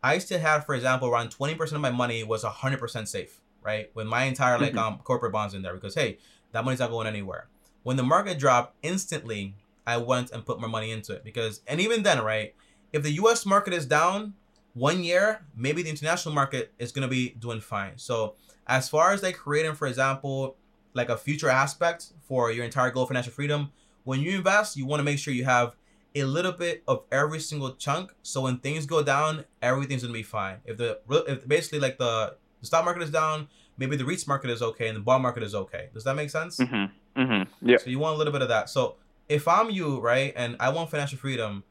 I 0.02 0.16
still 0.16 0.40
had, 0.40 0.60
for 0.64 0.74
example, 0.74 1.10
around 1.10 1.36
20% 1.36 1.72
of 1.72 1.82
my 1.82 1.90
money 1.90 2.24
was 2.24 2.44
100% 2.44 3.08
safe, 3.08 3.42
right? 3.62 3.90
With 3.94 4.06
my 4.06 4.24
entire 4.24 4.58
like 4.58 4.70
mm-hmm. 4.70 4.78
um 4.78 4.98
corporate 5.04 5.32
bonds 5.32 5.52
in 5.52 5.60
there 5.60 5.74
because 5.74 5.94
hey, 5.94 6.16
that 6.52 6.64
money's 6.64 6.80
not 6.80 6.88
going 6.88 7.06
anywhere 7.06 7.48
When 7.88 7.96
the 7.96 8.02
market 8.02 8.38
dropped, 8.38 8.74
instantly 8.82 9.54
I 9.86 9.96
went 9.96 10.30
and 10.30 10.44
put 10.44 10.60
more 10.60 10.68
money 10.68 10.90
into 10.90 11.14
it 11.14 11.24
because, 11.24 11.62
and 11.66 11.80
even 11.80 12.02
then, 12.02 12.22
right? 12.22 12.54
If 12.92 13.02
the 13.02 13.12
U.S. 13.12 13.46
market 13.46 13.72
is 13.72 13.86
down 13.86 14.34
one 14.74 15.02
year, 15.02 15.46
maybe 15.56 15.82
the 15.82 15.88
international 15.88 16.34
market 16.34 16.70
is 16.78 16.92
gonna 16.92 17.08
be 17.08 17.30
doing 17.30 17.62
fine. 17.62 17.92
So 17.96 18.34
as 18.66 18.90
far 18.90 19.12
as 19.12 19.22
like 19.22 19.38
creating, 19.38 19.72
for 19.72 19.86
example, 19.86 20.56
like 20.92 21.08
a 21.08 21.16
future 21.16 21.48
aspect 21.48 22.12
for 22.20 22.52
your 22.52 22.66
entire 22.66 22.90
goal 22.90 23.04
of 23.04 23.08
financial 23.08 23.32
freedom, 23.32 23.70
when 24.04 24.20
you 24.20 24.36
invest, 24.36 24.76
you 24.76 24.84
want 24.84 25.00
to 25.00 25.04
make 25.04 25.18
sure 25.18 25.32
you 25.32 25.46
have 25.46 25.74
a 26.14 26.24
little 26.24 26.52
bit 26.52 26.82
of 26.86 27.04
every 27.10 27.40
single 27.40 27.74
chunk. 27.74 28.12
So 28.22 28.42
when 28.42 28.58
things 28.58 28.84
go 28.84 29.02
down, 29.02 29.46
everything's 29.62 30.02
gonna 30.02 30.12
be 30.12 30.22
fine. 30.22 30.58
If 30.66 30.76
the 30.76 30.98
if 31.26 31.48
basically 31.48 31.80
like 31.80 31.96
the, 31.96 32.36
the 32.60 32.66
stock 32.66 32.84
market 32.84 33.02
is 33.02 33.10
down, 33.10 33.48
maybe 33.78 33.96
the 33.96 34.04
REITs 34.04 34.28
market 34.28 34.50
is 34.50 34.60
okay 34.60 34.88
and 34.88 34.96
the 34.96 35.00
bond 35.00 35.22
market 35.22 35.42
is 35.42 35.54
okay. 35.54 35.88
Does 35.94 36.04
that 36.04 36.16
make 36.16 36.28
sense? 36.28 36.58
Mm-hmm. 36.58 36.92
Mm-hmm. 37.18 37.68
Yeah. 37.68 37.78
So 37.78 37.90
you 37.90 37.98
want 37.98 38.14
a 38.14 38.18
little 38.18 38.32
bit 38.32 38.42
of 38.42 38.48
that. 38.48 38.70
So 38.70 38.96
if 39.28 39.46
I'm 39.48 39.70
you, 39.70 40.00
right, 40.00 40.32
and 40.36 40.56
I 40.60 40.68
want 40.70 40.90
financial 40.90 41.18
freedom, 41.18 41.64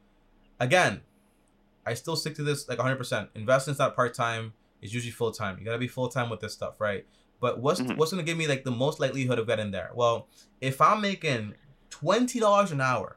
again, 0.60 1.00
I 1.86 1.94
still 1.94 2.16
stick 2.16 2.34
to 2.36 2.42
this 2.42 2.68
like 2.68 2.78
100%. 2.78 3.28
Investing's 3.34 3.78
not 3.78 3.96
part 3.96 4.14
time; 4.14 4.52
it's 4.82 4.92
usually 4.92 5.10
full 5.12 5.32
time. 5.32 5.58
You 5.58 5.64
gotta 5.64 5.78
be 5.78 5.88
full 5.88 6.08
time 6.08 6.28
with 6.30 6.40
this 6.40 6.52
stuff, 6.52 6.74
right? 6.80 7.06
But 7.40 7.60
what's 7.60 7.80
Mhm. 7.80 7.96
what's 7.96 8.10
gonna 8.10 8.24
give 8.24 8.36
me 8.36 8.46
like 8.46 8.64
the 8.64 8.70
most 8.70 9.00
likelihood 9.00 9.38
of 9.38 9.46
getting 9.46 9.70
there? 9.70 9.90
Well, 9.94 10.28
if 10.60 10.80
I'm 10.80 11.00
making 11.00 11.54
twenty 11.88 12.40
dollars 12.40 12.70
an 12.72 12.80
hour, 12.80 13.16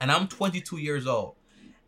and 0.00 0.12
I'm 0.12 0.28
22 0.28 0.76
years 0.78 1.06
old, 1.06 1.34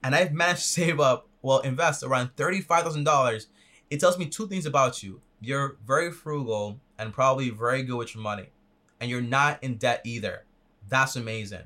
and 0.03 0.15
I've 0.15 0.33
managed 0.33 0.63
to 0.63 0.67
save 0.81 0.99
up, 1.01 1.29
well, 1.43 1.59
invest 1.61 2.03
around 2.03 2.31
thirty-five 2.37 2.83
thousand 2.85 3.05
dollars, 3.05 3.47
it 3.91 4.01
tells 4.01 4.19
me 4.19 4.27
two 4.27 4.49
things 4.49 4.67
about 4.67 5.03
you. 5.03 5.21
You're 5.41 5.77
very 5.87 6.11
frugal 6.11 6.81
and 6.99 7.13
probably 7.13 7.51
very 7.51 7.83
good 7.83 7.97
with 7.97 8.15
your 8.15 8.23
money, 8.23 8.49
and 9.01 9.11
you're 9.11 9.21
not 9.21 9.63
in 9.63 9.77
debt 9.77 10.01
either. 10.05 10.45
That's 10.89 11.17
amazing. 11.17 11.65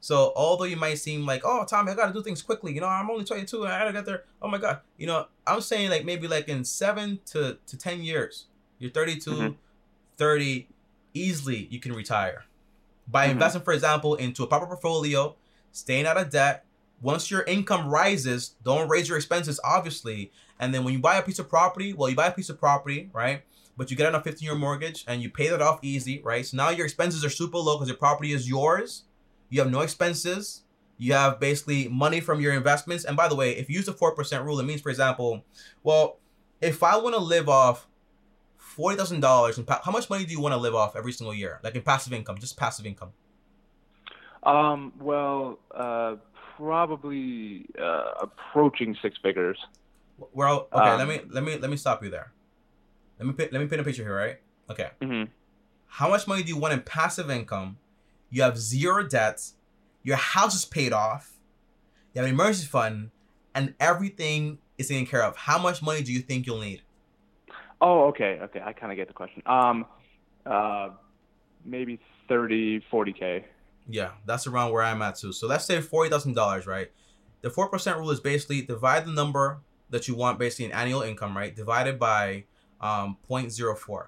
So 0.00 0.32
although 0.36 0.64
you 0.64 0.76
might 0.76 0.94
seem 0.98 1.26
like, 1.26 1.42
oh, 1.44 1.64
Tommy, 1.64 1.90
I 1.90 1.94
gotta 1.96 2.12
do 2.12 2.22
things 2.22 2.40
quickly. 2.42 2.72
You 2.72 2.80
know, 2.80 2.86
I'm 2.86 3.10
only 3.10 3.24
22 3.24 3.64
and 3.64 3.72
I 3.72 3.78
gotta 3.80 3.92
get 3.92 4.06
there. 4.06 4.24
Oh 4.40 4.48
my 4.48 4.58
god. 4.58 4.80
You 4.96 5.06
know, 5.08 5.26
I'm 5.46 5.60
saying 5.60 5.90
like 5.90 6.04
maybe 6.04 6.28
like 6.28 6.48
in 6.48 6.64
seven 6.64 7.18
to, 7.26 7.58
to 7.66 7.76
10 7.76 8.02
years, 8.02 8.46
you're 8.78 8.90
32, 8.92 9.30
Mhm. 9.30 9.56
30, 10.16 10.68
easily 11.14 11.66
you 11.70 11.80
can 11.80 11.92
retire. 11.92 12.44
By 13.08 13.26
Mhm. 13.26 13.32
investing, 13.32 13.62
for 13.62 13.72
example, 13.72 14.14
into 14.14 14.42
a 14.44 14.46
proper 14.46 14.66
portfolio, 14.66 15.34
staying 15.72 16.06
out 16.06 16.16
of 16.16 16.30
debt. 16.30 16.64
Once 17.00 17.30
your 17.30 17.42
income 17.42 17.88
rises, 17.88 18.54
don't 18.64 18.88
raise 18.88 19.08
your 19.08 19.16
expenses, 19.16 19.58
obviously. 19.64 20.30
And 20.58 20.74
then 20.74 20.82
when 20.84 20.92
you 20.92 20.98
buy 21.00 21.16
a 21.16 21.22
piece 21.22 21.38
of 21.38 21.48
property, 21.48 21.92
well, 21.92 22.08
you 22.08 22.16
buy 22.16 22.26
a 22.26 22.32
piece 22.32 22.48
of 22.50 22.58
property, 22.58 23.08
right? 23.12 23.42
But 23.78 23.90
you 23.90 23.96
get 23.96 24.06
on 24.08 24.14
a 24.14 24.22
15 24.22 24.44
year 24.44 24.54
mortgage 24.56 25.04
and 25.08 25.22
you 25.22 25.30
pay 25.30 25.48
that 25.48 25.62
off 25.62 25.78
easy, 25.82 26.20
right? 26.22 26.44
So 26.44 26.56
now 26.56 26.68
your 26.70 26.84
expenses 26.84 27.24
are 27.24 27.30
super 27.30 27.56
low 27.58 27.76
because 27.76 27.88
your 27.88 27.96
property 27.96 28.32
is 28.32 28.48
yours. 28.48 29.04
You 29.48 29.60
have 29.62 29.70
no 29.70 29.80
expenses. 29.80 30.64
You 30.98 31.12
have 31.12 31.38
basically 31.38 31.86
money 31.88 32.20
from 32.20 32.40
your 32.40 32.52
investments. 32.52 33.04
And 33.04 33.16
by 33.16 33.28
the 33.28 33.36
way, 33.36 33.52
if 33.52 33.70
you 33.70 33.76
use 33.76 33.86
the 33.86 33.92
4% 33.92 34.44
rule, 34.44 34.58
it 34.58 34.64
means, 34.66 34.80
for 34.80 34.90
example, 34.90 35.44
well, 35.84 36.18
if 36.60 36.82
I 36.82 36.96
want 36.96 37.14
to 37.14 37.20
live 37.20 37.48
off 37.48 37.86
$40,000, 38.76 39.58
in 39.58 39.64
pa- 39.64 39.80
how 39.84 39.92
much 39.92 40.10
money 40.10 40.24
do 40.24 40.32
you 40.32 40.40
want 40.40 40.52
to 40.54 40.58
live 40.58 40.74
off 40.74 40.96
every 40.96 41.12
single 41.12 41.32
year? 41.34 41.60
Like 41.62 41.76
in 41.76 41.82
passive 41.82 42.12
income, 42.12 42.38
just 42.38 42.56
passive 42.56 42.84
income. 42.84 43.12
Um. 44.42 44.92
Well. 45.00 45.58
Uh. 45.74 46.16
Probably. 46.56 47.66
Uh. 47.80 48.26
Approaching 48.26 48.96
six 49.02 49.16
figures. 49.22 49.58
Well, 50.32 50.68
okay, 50.72 50.90
let 50.96 51.00
Um, 51.02 51.08
me 51.08 51.20
let 51.30 51.44
me 51.44 51.56
let 51.58 51.70
me 51.70 51.76
stop 51.76 52.02
you 52.02 52.10
there. 52.10 52.32
Let 53.18 53.26
me 53.26 53.34
let 53.38 53.60
me 53.60 53.66
paint 53.66 53.80
a 53.80 53.84
picture 53.84 54.02
here, 54.02 54.16
right? 54.16 54.38
Okay. 54.70 54.90
Mm-hmm. 55.00 55.30
How 55.86 56.08
much 56.08 56.26
money 56.26 56.42
do 56.42 56.48
you 56.48 56.56
want 56.56 56.74
in 56.74 56.80
passive 56.82 57.30
income? 57.30 57.78
You 58.30 58.42
have 58.42 58.58
zero 58.58 59.06
debts. 59.06 59.54
Your 60.02 60.16
house 60.16 60.54
is 60.54 60.64
paid 60.64 60.92
off. 60.92 61.38
You 62.14 62.20
have 62.20 62.28
an 62.28 62.34
emergency 62.34 62.66
fund, 62.66 63.10
and 63.54 63.74
everything 63.80 64.58
is 64.76 64.88
taken 64.88 65.06
care 65.06 65.22
of. 65.22 65.36
How 65.36 65.58
much 65.58 65.82
money 65.82 66.02
do 66.02 66.12
you 66.12 66.20
think 66.20 66.46
you'll 66.46 66.60
need? 66.60 66.82
Oh. 67.80 68.06
Okay. 68.08 68.38
Okay. 68.42 68.60
I 68.64 68.72
kind 68.72 68.92
of 68.92 68.96
get 68.96 69.08
the 69.08 69.14
question. 69.14 69.42
Um. 69.46 69.86
Uh. 70.46 70.90
Maybe 71.64 71.98
30, 72.28 72.80
40 72.90 73.12
k. 73.12 73.44
Yeah, 73.88 74.10
that's 74.26 74.46
around 74.46 74.72
where 74.72 74.82
I'm 74.82 75.00
at 75.02 75.16
too. 75.16 75.32
So 75.32 75.46
let's 75.46 75.64
say 75.64 75.80
forty 75.80 76.10
thousand 76.10 76.34
dollars, 76.34 76.66
right? 76.66 76.90
The 77.40 77.50
four 77.50 77.68
percent 77.68 77.96
rule 77.96 78.10
is 78.10 78.20
basically 78.20 78.62
divide 78.62 79.06
the 79.06 79.12
number 79.12 79.60
that 79.90 80.06
you 80.06 80.14
want, 80.14 80.38
basically 80.38 80.66
in 80.66 80.72
annual 80.72 81.00
income, 81.00 81.36
right? 81.36 81.56
Divided 81.56 81.98
by 81.98 82.44
um 82.80 83.16
0.04. 83.28 84.06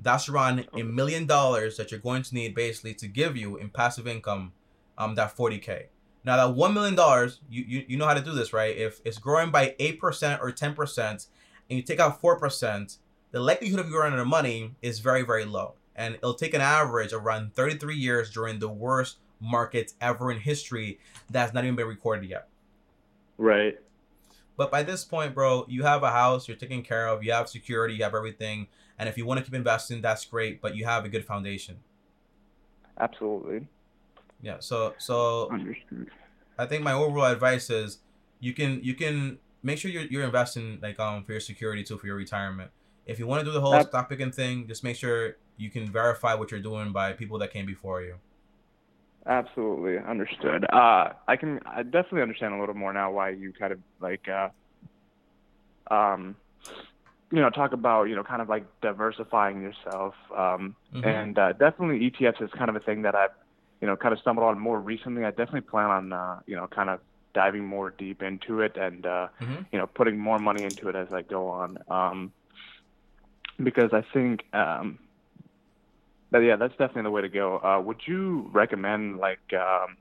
That's 0.00 0.28
around 0.28 0.68
a 0.72 0.82
million 0.82 1.26
dollars 1.26 1.76
that 1.76 1.90
you're 1.90 2.00
going 2.00 2.22
to 2.22 2.34
need 2.34 2.54
basically 2.54 2.94
to 2.94 3.08
give 3.08 3.36
you 3.36 3.56
in 3.56 3.70
passive 3.70 4.06
income, 4.06 4.52
um, 4.96 5.14
that 5.16 5.32
forty 5.32 5.58
k. 5.58 5.88
Now 6.24 6.36
that 6.36 6.54
one 6.54 6.74
million 6.74 6.94
dollars, 6.94 7.40
you, 7.50 7.64
you 7.66 7.84
you 7.88 7.96
know 7.96 8.06
how 8.06 8.14
to 8.14 8.20
do 8.20 8.32
this, 8.32 8.52
right? 8.52 8.76
If 8.76 9.00
it's 9.04 9.18
growing 9.18 9.50
by 9.50 9.74
eight 9.78 9.98
percent 9.98 10.40
or 10.40 10.52
ten 10.52 10.74
percent, 10.74 11.26
and 11.68 11.76
you 11.76 11.82
take 11.82 11.98
out 11.98 12.20
four 12.20 12.38
percent, 12.38 12.98
the 13.32 13.40
likelihood 13.40 13.80
of 13.80 13.88
you 13.88 13.98
running 13.98 14.14
out 14.14 14.22
of 14.22 14.28
money 14.28 14.74
is 14.82 15.00
very 15.00 15.22
very 15.22 15.44
low 15.44 15.74
and 15.98 16.14
it'll 16.14 16.32
take 16.32 16.54
an 16.54 16.60
average 16.62 17.12
around 17.12 17.52
33 17.54 17.96
years 17.96 18.30
during 18.30 18.60
the 18.60 18.68
worst 18.68 19.18
markets 19.40 19.94
ever 20.00 20.30
in 20.30 20.38
history 20.38 20.98
that's 21.28 21.52
not 21.52 21.64
even 21.64 21.76
been 21.76 21.88
recorded 21.88 22.30
yet. 22.30 22.48
Right. 23.36 23.78
But 24.58 24.72
by 24.72 24.82
this 24.82 25.04
point, 25.04 25.36
bro, 25.36 25.64
you 25.68 25.84
have 25.84 26.02
a 26.02 26.10
house, 26.10 26.48
you're 26.48 26.56
taken 26.56 26.82
care 26.82 27.06
of, 27.06 27.22
you 27.22 27.30
have 27.30 27.48
security, 27.48 27.94
you 27.94 28.02
have 28.02 28.14
everything, 28.14 28.66
and 28.98 29.08
if 29.08 29.16
you 29.16 29.24
want 29.24 29.38
to 29.38 29.44
keep 29.44 29.54
investing, 29.54 30.02
that's 30.02 30.24
great, 30.24 30.60
but 30.60 30.74
you 30.74 30.84
have 30.84 31.04
a 31.04 31.08
good 31.08 31.24
foundation. 31.24 31.76
Absolutely. 32.98 33.68
Yeah. 34.42 34.56
So 34.58 34.94
so 34.98 35.48
Understood. 35.52 36.10
I 36.58 36.66
think 36.66 36.82
my 36.82 36.92
overall 36.92 37.26
advice 37.26 37.70
is 37.70 37.98
you 38.40 38.52
can 38.52 38.80
you 38.82 38.94
can 38.94 39.38
make 39.62 39.78
sure 39.78 39.92
you're, 39.92 40.02
you're 40.02 40.24
investing 40.24 40.80
like 40.82 40.98
um 40.98 41.22
for 41.22 41.32
your 41.32 41.40
security 41.40 41.84
too 41.84 41.96
for 41.96 42.08
your 42.08 42.16
retirement. 42.16 42.72
If 43.06 43.20
you 43.20 43.28
want 43.28 43.40
to 43.40 43.44
do 43.44 43.52
the 43.52 43.60
whole 43.60 43.80
stock 43.84 44.08
picking 44.08 44.32
thing, 44.32 44.66
just 44.66 44.82
make 44.82 44.96
sure 44.96 45.36
you 45.56 45.70
can 45.70 45.86
verify 45.86 46.34
what 46.34 46.50
you're 46.50 46.60
doing 46.60 46.90
by 46.90 47.12
people 47.12 47.38
that 47.38 47.52
came 47.52 47.64
before 47.64 48.02
you. 48.02 48.16
Absolutely 49.28 49.98
understood. 49.98 50.64
Uh, 50.72 51.10
I 51.28 51.36
can 51.36 51.60
I 51.66 51.82
definitely 51.82 52.22
understand 52.22 52.54
a 52.54 52.58
little 52.60 52.74
more 52.74 52.94
now 52.94 53.12
why 53.12 53.30
you 53.30 53.52
kind 53.52 53.72
of 53.74 53.78
like, 54.00 54.26
uh, 54.26 54.48
um, 55.94 56.34
you 57.30 57.40
know, 57.42 57.50
talk 57.50 57.72
about 57.74 58.04
you 58.04 58.16
know 58.16 58.24
kind 58.24 58.40
of 58.40 58.48
like 58.48 58.64
diversifying 58.80 59.60
yourself. 59.60 60.14
Um, 60.34 60.74
Mhm. 60.94 61.04
and 61.04 61.38
uh, 61.38 61.52
definitely 61.52 62.10
ETFs 62.10 62.40
is 62.40 62.50
kind 62.56 62.70
of 62.70 62.76
a 62.76 62.80
thing 62.80 63.02
that 63.02 63.14
I've 63.14 63.30
you 63.82 63.86
know 63.86 63.96
kind 63.96 64.14
of 64.14 64.18
stumbled 64.20 64.46
on 64.46 64.58
more 64.58 64.80
recently. 64.80 65.24
I 65.24 65.30
definitely 65.30 65.60
plan 65.62 65.90
on 65.90 66.12
uh, 66.12 66.40
you 66.46 66.56
know 66.56 66.66
kind 66.66 66.88
of 66.88 67.00
diving 67.34 67.66
more 67.66 67.90
deep 67.90 68.22
into 68.22 68.62
it 68.62 68.78
and 68.78 69.04
uh, 69.04 69.28
Mhm. 69.42 69.66
you 69.72 69.78
know 69.78 69.86
putting 69.86 70.18
more 70.18 70.38
money 70.38 70.64
into 70.64 70.88
it 70.88 70.96
as 70.96 71.12
I 71.12 71.20
go 71.20 71.48
on. 71.48 71.76
Um, 71.88 72.32
because 73.62 73.92
I 73.92 74.02
think 74.14 74.44
um, 74.54 74.98
but 76.30 76.38
yeah, 76.40 76.56
that's 76.56 76.72
definitely 76.72 77.02
the 77.02 77.10
way 77.10 77.22
to 77.22 77.28
go. 77.28 77.58
Uh, 77.58 77.80
would 77.80 78.00
you 78.06 78.50
recommend 78.52 79.18
like 79.18 79.52
um, 79.52 79.96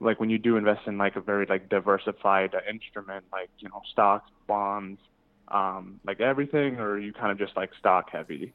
like 0.00 0.18
when 0.18 0.30
you 0.30 0.38
do 0.38 0.56
invest 0.56 0.86
in 0.86 0.98
like 0.98 1.16
a 1.16 1.20
very 1.20 1.46
like 1.46 1.68
diversified 1.68 2.54
uh, 2.54 2.58
instrument, 2.68 3.24
like 3.32 3.50
you 3.58 3.68
know 3.68 3.82
stocks, 3.90 4.30
bonds, 4.46 5.00
um, 5.48 6.00
like 6.04 6.20
everything, 6.20 6.76
or 6.76 6.92
are 6.92 6.98
you 6.98 7.12
kind 7.12 7.30
of 7.30 7.38
just 7.38 7.56
like 7.56 7.70
stock 7.78 8.10
heavy? 8.10 8.52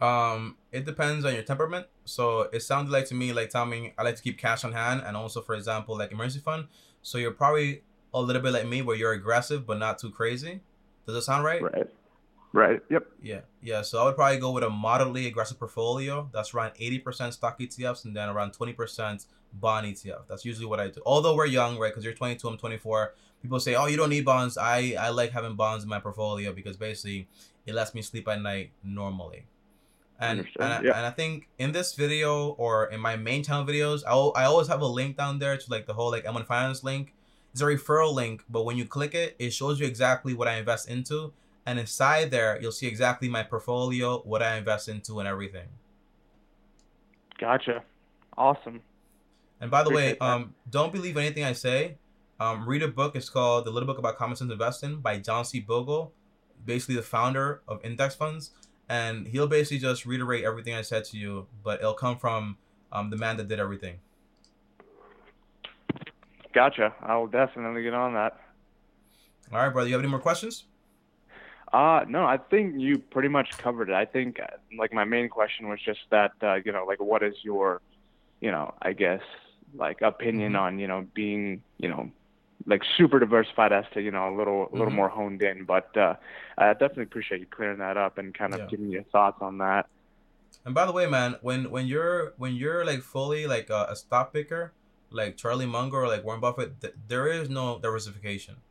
Um, 0.00 0.56
it 0.70 0.84
depends 0.84 1.24
on 1.24 1.34
your 1.34 1.42
temperament. 1.42 1.86
So 2.04 2.42
it 2.52 2.60
sounded 2.60 2.92
like 2.92 3.06
to 3.06 3.14
me 3.14 3.32
like 3.32 3.50
Tommy, 3.50 3.94
I 3.98 4.02
like 4.02 4.16
to 4.16 4.22
keep 4.22 4.38
cash 4.38 4.64
on 4.64 4.72
hand 4.72 5.02
and 5.04 5.16
also 5.16 5.40
for 5.40 5.54
example 5.54 5.96
like 5.96 6.12
emergency 6.12 6.40
fund. 6.40 6.68
So 7.02 7.18
you're 7.18 7.32
probably 7.32 7.82
a 8.14 8.20
little 8.20 8.40
bit 8.42 8.52
like 8.52 8.66
me 8.66 8.82
where 8.82 8.96
you're 8.96 9.12
aggressive 9.12 9.66
but 9.66 9.78
not 9.78 9.98
too 9.98 10.10
crazy. 10.10 10.60
Does 11.06 11.16
that 11.16 11.22
sound 11.22 11.44
right? 11.44 11.62
Right. 11.62 11.88
Right. 12.52 12.80
Yep. 12.88 13.06
Yeah, 13.22 13.40
yeah. 13.62 13.82
So 13.82 14.00
I 14.00 14.04
would 14.06 14.16
probably 14.16 14.38
go 14.38 14.52
with 14.52 14.64
a 14.64 14.70
moderately 14.70 15.26
aggressive 15.26 15.58
portfolio. 15.58 16.30
That's 16.32 16.54
around 16.54 16.72
eighty 16.78 16.98
percent 16.98 17.34
stock 17.34 17.58
ETFs 17.58 18.04
and 18.04 18.16
then 18.16 18.28
around 18.28 18.52
twenty 18.52 18.72
percent 18.72 19.26
bond 19.52 19.86
ETF. 19.86 20.22
That's 20.28 20.44
usually 20.44 20.66
what 20.66 20.80
I 20.80 20.88
do. 20.88 21.02
Although 21.04 21.34
we're 21.34 21.46
young, 21.46 21.78
right? 21.78 21.90
Because 21.90 22.04
you're 22.04 22.14
twenty 22.14 22.36
two, 22.36 22.48
I'm 22.48 22.56
twenty 22.56 22.78
four. 22.78 23.14
People 23.42 23.60
say, 23.60 23.74
"Oh, 23.74 23.86
you 23.86 23.98
don't 23.98 24.08
need 24.08 24.24
bonds." 24.24 24.56
I 24.56 24.96
I 24.98 25.10
like 25.10 25.32
having 25.32 25.56
bonds 25.56 25.84
in 25.84 25.90
my 25.90 26.00
portfolio 26.00 26.52
because 26.52 26.76
basically 26.76 27.28
it 27.66 27.74
lets 27.74 27.94
me 27.94 28.00
sleep 28.00 28.26
at 28.28 28.40
night 28.40 28.70
normally. 28.82 29.44
And 30.18 30.40
and 30.58 30.72
I, 30.72 30.80
yeah. 30.82 30.96
and 30.96 31.06
I 31.06 31.10
think 31.10 31.48
in 31.58 31.72
this 31.72 31.94
video 31.94 32.48
or 32.52 32.86
in 32.86 32.98
my 32.98 33.16
main 33.16 33.44
channel 33.44 33.66
videos, 33.66 34.02
I 34.06 34.14
I 34.40 34.44
always 34.46 34.68
have 34.68 34.80
a 34.80 34.86
link 34.86 35.18
down 35.18 35.38
there 35.38 35.56
to 35.56 35.70
like 35.70 35.86
the 35.86 35.92
whole 35.92 36.10
like 36.10 36.24
M1 36.24 36.46
Finance 36.46 36.82
link. 36.82 37.14
It's 37.52 37.60
a 37.60 37.64
referral 37.66 38.14
link, 38.14 38.42
but 38.48 38.64
when 38.64 38.76
you 38.76 38.86
click 38.86 39.14
it, 39.14 39.36
it 39.38 39.52
shows 39.52 39.80
you 39.80 39.86
exactly 39.86 40.32
what 40.32 40.48
I 40.48 40.56
invest 40.56 40.88
into 40.88 41.32
and 41.68 41.78
inside 41.78 42.30
there 42.30 42.58
you'll 42.60 42.72
see 42.72 42.86
exactly 42.86 43.28
my 43.28 43.42
portfolio 43.42 44.18
what 44.22 44.42
i 44.42 44.56
invest 44.56 44.88
into 44.88 45.18
and 45.20 45.28
everything 45.28 45.68
Gotcha. 47.38 47.84
Awesome. 48.36 48.80
and 49.60 49.70
by 49.70 49.82
the 49.84 49.90
way 49.90 50.12
Appreciate 50.12 50.18
that. 50.20 50.24
um 50.24 50.54
don't 50.70 50.92
believe 50.92 51.16
anything 51.16 51.44
i 51.44 51.52
say 51.52 51.96
um 52.40 52.68
read 52.68 52.82
a 52.82 52.88
book 52.88 53.14
it's 53.16 53.28
called 53.28 53.64
the 53.64 53.70
little 53.70 53.86
book 53.86 53.98
about 53.98 54.16
common 54.16 54.36
sense 54.36 54.50
investing 54.50 55.00
by 55.00 55.18
john 55.18 55.44
c 55.44 55.60
bogle 55.60 56.12
basically 56.64 56.96
the 56.96 57.02
founder 57.02 57.62
of 57.68 57.84
index 57.84 58.14
funds 58.14 58.50
and 58.88 59.28
he'll 59.28 59.46
basically 59.46 59.78
just 59.78 60.06
reiterate 60.06 60.44
everything 60.44 60.74
I 60.74 60.82
said 60.82 61.04
to 61.06 61.18
you, 61.18 61.46
but 61.62 61.80
it'll 61.80 61.94
come 61.94 62.16
from 62.16 62.56
um, 62.90 63.10
the 63.10 63.16
man 63.16 63.36
that 63.36 63.48
did 63.48 63.60
everything. 63.60 63.98
Gotcha. 66.54 66.94
I'll 67.02 67.26
definitely 67.26 67.82
get 67.82 67.92
on 67.94 68.14
that. 68.14 68.40
All 69.52 69.58
right, 69.58 69.68
brother. 69.72 69.88
You 69.88 69.94
have 69.94 70.02
any 70.02 70.10
more 70.10 70.20
questions? 70.20 70.64
Uh, 71.72 72.04
no, 72.08 72.24
I 72.24 72.38
think 72.38 72.76
you 72.78 72.98
pretty 72.98 73.28
much 73.28 73.56
covered 73.58 73.90
it. 73.90 73.94
I 73.94 74.06
think 74.06 74.40
uh, 74.40 74.46
like 74.78 74.92
my 74.92 75.04
main 75.04 75.28
question 75.28 75.68
was 75.68 75.80
just 75.84 76.00
that, 76.10 76.32
uh, 76.42 76.54
you 76.64 76.72
know, 76.72 76.84
like 76.86 77.00
what 77.00 77.22
is 77.22 77.34
your, 77.44 77.82
you 78.40 78.50
know, 78.50 78.74
I 78.82 78.92
guess 78.94 79.22
like 79.74 80.00
opinion 80.02 80.52
Mhm. 80.52 80.56
on, 80.56 80.78
you 80.78 80.86
know, 80.88 81.06
being, 81.14 81.62
you 81.78 81.88
know, 81.88 82.10
like 82.66 82.82
super 82.96 83.18
diversified 83.18 83.72
as 83.72 83.84
to, 83.94 84.00
you 84.02 84.10
know, 84.10 84.34
a 84.34 84.36
little, 84.36 84.68
a 84.72 84.76
little 84.76 84.92
Mhm. 84.92 84.94
more 84.94 85.08
honed 85.10 85.42
in. 85.42 85.64
But 85.64 85.94
uh, 85.96 86.16
I 86.58 86.72
definitely 86.72 87.04
appreciate 87.04 87.40
you 87.40 87.46
clearing 87.46 87.78
that 87.78 87.96
up 87.98 88.18
and 88.18 88.34
kind 88.34 88.54
of 88.54 88.60
Yeah. 88.60 88.66
giving 88.66 88.90
your 88.90 89.04
thoughts 89.04 89.38
on 89.42 89.58
that. 89.58 89.86
And 90.64 90.74
by 90.74 90.86
the 90.86 90.92
way, 90.92 91.06
man, 91.06 91.36
when 91.42 91.70
when 91.70 91.86
you're 91.86 92.34
when 92.36 92.54
you're 92.54 92.84
like 92.84 93.02
fully 93.02 93.46
like 93.46 93.70
a, 93.70 93.86
a 93.90 93.96
stock 93.96 94.32
picker, 94.32 94.74
like 95.10 95.36
Charlie 95.36 95.66
Munger 95.66 95.98
or 95.98 96.08
like 96.08 96.24
Warren 96.24 96.40
Buffett, 96.40 96.80
th- 96.80 96.94
there 97.06 97.28
is 97.28 97.48
no 97.48 97.78
diversification, 97.78 98.62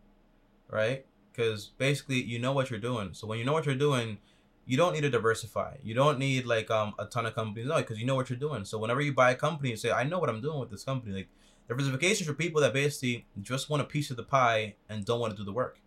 right? 0.70 1.06
Because 1.38 1.68
basically, 1.80 2.24
you 2.24 2.40
know 2.40 2.54
what 2.54 2.72
you're 2.72 2.82
doing. 2.82 3.12
So 3.14 3.28
when 3.28 3.40
you 3.40 3.46
know 3.46 3.54
what 3.54 3.68
you're 3.68 3.76
doing, 3.76 4.20
you 4.66 4.78
don't 4.78 4.94
need 4.94 5.02
to 5.02 5.12
diversify. 5.12 5.78
You 5.84 5.96
don't 5.96 6.20
need 6.20 6.46
like 6.48 6.72
um 6.72 6.96
a 7.00 7.06
ton 7.06 7.28
of 7.28 7.36
companies, 7.36 7.68
no, 7.68 7.78
because 7.78 8.00
you 8.00 8.08
know 8.08 8.16
what 8.16 8.30
you're 8.30 8.40
doing. 8.40 8.66
So 8.66 8.80
whenever 8.80 9.02
you 9.02 9.14
buy 9.14 9.32
a 9.32 9.36
company, 9.36 9.72
you 9.72 9.78
say, 9.78 9.92
I 9.92 10.04
know 10.06 10.20
what 10.20 10.30
I'm 10.30 10.42
doing 10.42 10.60
with 10.60 10.72
this 10.72 10.84
company. 10.86 11.16
Like 11.16 11.30
diversification 11.70 12.28
for 12.28 12.36
people 12.36 12.62
that 12.62 12.74
basically 12.74 13.28
just 13.42 13.70
want 13.70 13.84
a 13.84 13.86
piece 13.86 14.12
of 14.12 14.18
the 14.18 14.24
pie 14.24 14.78
and 14.90 15.06
don't 15.06 15.22
want 15.22 15.34
to 15.34 15.38
do 15.38 15.46
the 15.46 15.54
work. 15.54 15.80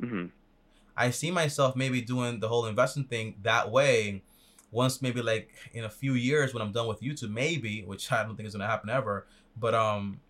hmm 0.00 0.26
I 0.96 1.10
see 1.10 1.30
myself 1.30 1.76
maybe 1.76 2.02
doing 2.02 2.40
the 2.40 2.48
whole 2.48 2.66
investing 2.66 3.04
thing 3.04 3.36
that 3.42 3.70
way 3.70 4.22
once 4.72 5.02
maybe 5.02 5.22
like 5.22 5.50
in 5.72 5.84
a 5.84 5.90
few 5.90 6.14
years 6.14 6.54
when 6.54 6.62
I'm 6.62 6.72
done 6.72 6.88
with 6.88 7.00
YouTube, 7.02 7.30
maybe, 7.30 7.84
which 7.84 8.12
I 8.12 8.24
don't 8.24 8.36
think 8.36 8.48
is 8.48 8.54
gonna 8.54 8.68
happen 8.68 8.90
ever. 8.90 9.26
But 9.56 9.74
um 9.74 10.22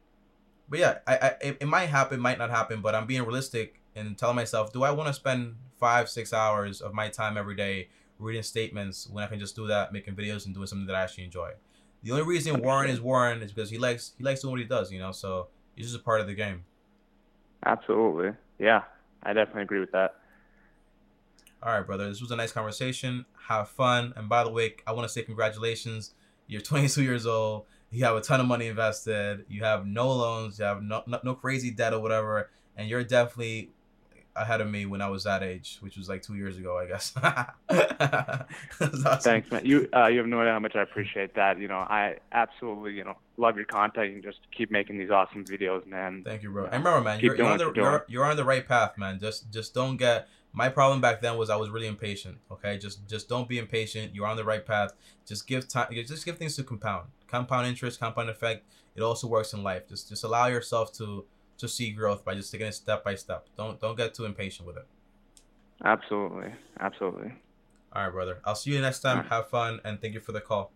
but 0.68 0.80
yeah, 0.80 0.98
I, 1.06 1.16
I 1.16 1.26
it, 1.42 1.58
it 1.62 1.66
might 1.68 1.88
happen, 1.88 2.20
might 2.20 2.38
not 2.38 2.50
happen, 2.50 2.82
but 2.82 2.94
I'm 2.94 3.06
being 3.06 3.22
realistic 3.24 3.80
and 3.96 4.16
telling 4.16 4.37
myself, 4.37 4.72
do 4.72 4.83
I 4.83 4.90
want 4.90 5.09
to 5.09 5.14
spend 5.14 5.57
five, 5.78 6.09
six 6.09 6.33
hours 6.33 6.80
of 6.80 6.94
my 6.94 7.09
time 7.09 7.37
every 7.37 7.54
day 7.54 7.88
reading 8.18 8.42
statements 8.42 9.09
when 9.09 9.24
I 9.24 9.26
can 9.26 9.38
just 9.38 9.57
do 9.57 9.66
that, 9.66 9.92
making 9.92 10.14
videos 10.14 10.46
and 10.46 10.54
doing 10.54 10.66
something 10.66 10.87
that 10.87 10.96
I 10.96 11.02
actually 11.02 11.24
enjoy? 11.24 11.50
The 12.02 12.12
only 12.12 12.24
reason 12.24 12.61
Warren 12.61 12.90
is 12.90 13.00
Warren 13.00 13.42
is 13.42 13.52
because 13.52 13.70
he 13.70 13.78
likes 13.78 14.12
he 14.18 14.24
likes 14.24 14.42
doing 14.42 14.52
what 14.52 14.61
he 14.61 14.66
does, 14.66 14.92
you 14.92 14.98
know, 14.98 15.12
so 15.12 15.48
it's 15.76 15.87
just 15.87 16.00
a 16.00 16.02
part 16.02 16.20
of 16.20 16.26
the 16.26 16.35
game. 16.35 16.64
Absolutely. 17.64 18.33
Yeah, 18.59 18.83
I 19.22 19.33
definitely 19.33 19.62
agree 19.62 19.80
with 19.80 19.92
that. 19.92 20.16
All 21.62 21.72
right, 21.72 21.87
brother. 21.87 22.09
This 22.09 22.20
was 22.20 22.30
a 22.30 22.37
nice 22.37 22.52
conversation. 22.52 23.24
Have 23.48 23.70
fun. 23.70 24.12
And 24.16 24.28
by 24.28 24.44
the 24.44 24.50
way, 24.50 24.74
I 24.87 24.92
want 24.92 25.09
to 25.09 25.12
say 25.12 25.22
congratulations. 25.22 26.12
You're 26.46 26.61
22 26.62 27.02
years 27.02 27.26
old. 27.26 27.64
You 27.90 28.04
have 28.04 28.16
a 28.16 28.20
ton 28.20 28.40
of 28.40 28.46
money 28.46 28.66
invested. 28.66 29.46
You 29.48 29.64
have 29.64 29.87
no 29.87 30.09
loans. 30.11 30.59
You 30.59 30.66
have 30.66 30.83
no 30.83 31.02
no, 31.07 31.20
no 31.24 31.35
crazy 31.35 31.70
debt 31.70 31.94
or 31.94 32.00
whatever. 32.00 32.50
And 32.76 32.88
you're 32.88 33.04
definitely 33.04 33.70
ahead 34.36 34.60
of 34.60 34.68
me 34.68 34.86
when 34.86 35.00
I 35.00 35.08
was 35.08 35.24
that 35.24 35.42
age, 35.42 35.78
which 35.80 35.96
was 35.96 36.08
like 36.08 36.22
two 36.22 36.34
years 36.34 36.58
ago, 36.58 36.78
I 36.78 36.86
guess. 36.86 37.14
Awesome. 38.80 39.18
Thanks, 39.20 39.50
man. 39.50 39.64
You 39.64 39.88
uh, 39.94 40.06
you 40.06 40.18
have 40.18 40.26
no 40.26 40.40
idea 40.40 40.52
how 40.52 40.58
much 40.58 40.76
I 40.76 40.82
appreciate 40.82 41.34
that. 41.34 41.58
You 41.58 41.68
know, 41.68 41.78
I 41.78 42.16
absolutely 42.32 42.92
you 42.92 43.04
know 43.04 43.16
love 43.36 43.56
your 43.56 43.64
content 43.64 44.12
and 44.14 44.22
just 44.22 44.38
keep 44.56 44.70
making 44.70 44.98
these 44.98 45.10
awesome 45.10 45.44
videos, 45.44 45.86
man. 45.86 46.22
Thank 46.24 46.42
you, 46.42 46.50
bro. 46.50 46.64
And 46.64 46.84
remember, 46.84 47.00
man, 47.00 47.20
you're, 47.20 47.36
you're 47.36 47.46
on 47.46 47.58
the 47.58 47.72
you're, 47.74 48.04
you're 48.08 48.24
on 48.24 48.36
the 48.36 48.44
right 48.44 48.66
path, 48.66 48.96
man. 48.98 49.18
Just 49.18 49.50
just 49.52 49.74
don't 49.74 49.96
get. 49.96 50.28
My 50.52 50.68
problem 50.68 51.00
back 51.00 51.20
then 51.20 51.36
was 51.36 51.50
I 51.50 51.56
was 51.56 51.70
really 51.70 51.88
impatient. 51.88 52.38
Okay, 52.50 52.78
just 52.78 53.08
just 53.08 53.28
don't 53.28 53.48
be 53.48 53.58
impatient. 53.58 54.14
You're 54.14 54.26
on 54.26 54.36
the 54.36 54.44
right 54.44 54.64
path. 54.64 54.92
Just 55.26 55.46
give 55.46 55.68
time. 55.68 55.88
Just 55.92 56.24
give 56.24 56.38
things 56.38 56.56
to 56.56 56.62
compound. 56.64 57.08
Compound 57.28 57.66
interest, 57.66 58.00
compound 58.00 58.30
effect. 58.30 58.64
It 58.94 59.02
also 59.02 59.26
works 59.26 59.52
in 59.52 59.62
life. 59.62 59.88
Just 59.88 60.08
just 60.08 60.22
allow 60.24 60.46
yourself 60.46 60.92
to 60.94 61.24
to 61.58 61.68
see 61.68 61.90
growth 61.92 62.24
by 62.24 62.34
just 62.34 62.50
taking 62.52 62.66
it 62.66 62.74
step 62.74 63.04
by 63.04 63.14
step. 63.14 63.46
Don't 63.56 63.80
don't 63.80 63.96
get 63.96 64.14
too 64.14 64.24
impatient 64.24 64.66
with 64.66 64.76
it. 64.76 64.86
Absolutely, 65.84 66.52
absolutely, 66.80 67.32
All 67.92 68.04
right, 68.04 68.12
brother. 68.12 68.38
I'll 68.44 68.54
see 68.54 68.72
you 68.72 68.80
next 68.80 69.00
time. 69.00 69.18
Right. 69.18 69.26
Have 69.28 69.48
fun 69.48 69.80
and 69.84 70.00
thank 70.00 70.14
you 70.14 70.20
for 70.20 70.32
the 70.32 70.40
call. 70.40 70.72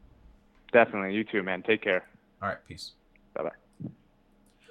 definitely. 0.72 1.14
You 1.14 1.24
too, 1.24 1.42
man. 1.42 1.62
Take 1.62 1.82
care. 1.82 2.06
All 2.42 2.48
right, 2.48 2.58
peace. 2.66 2.92
Bye 3.34 3.44
bye. 3.44 3.88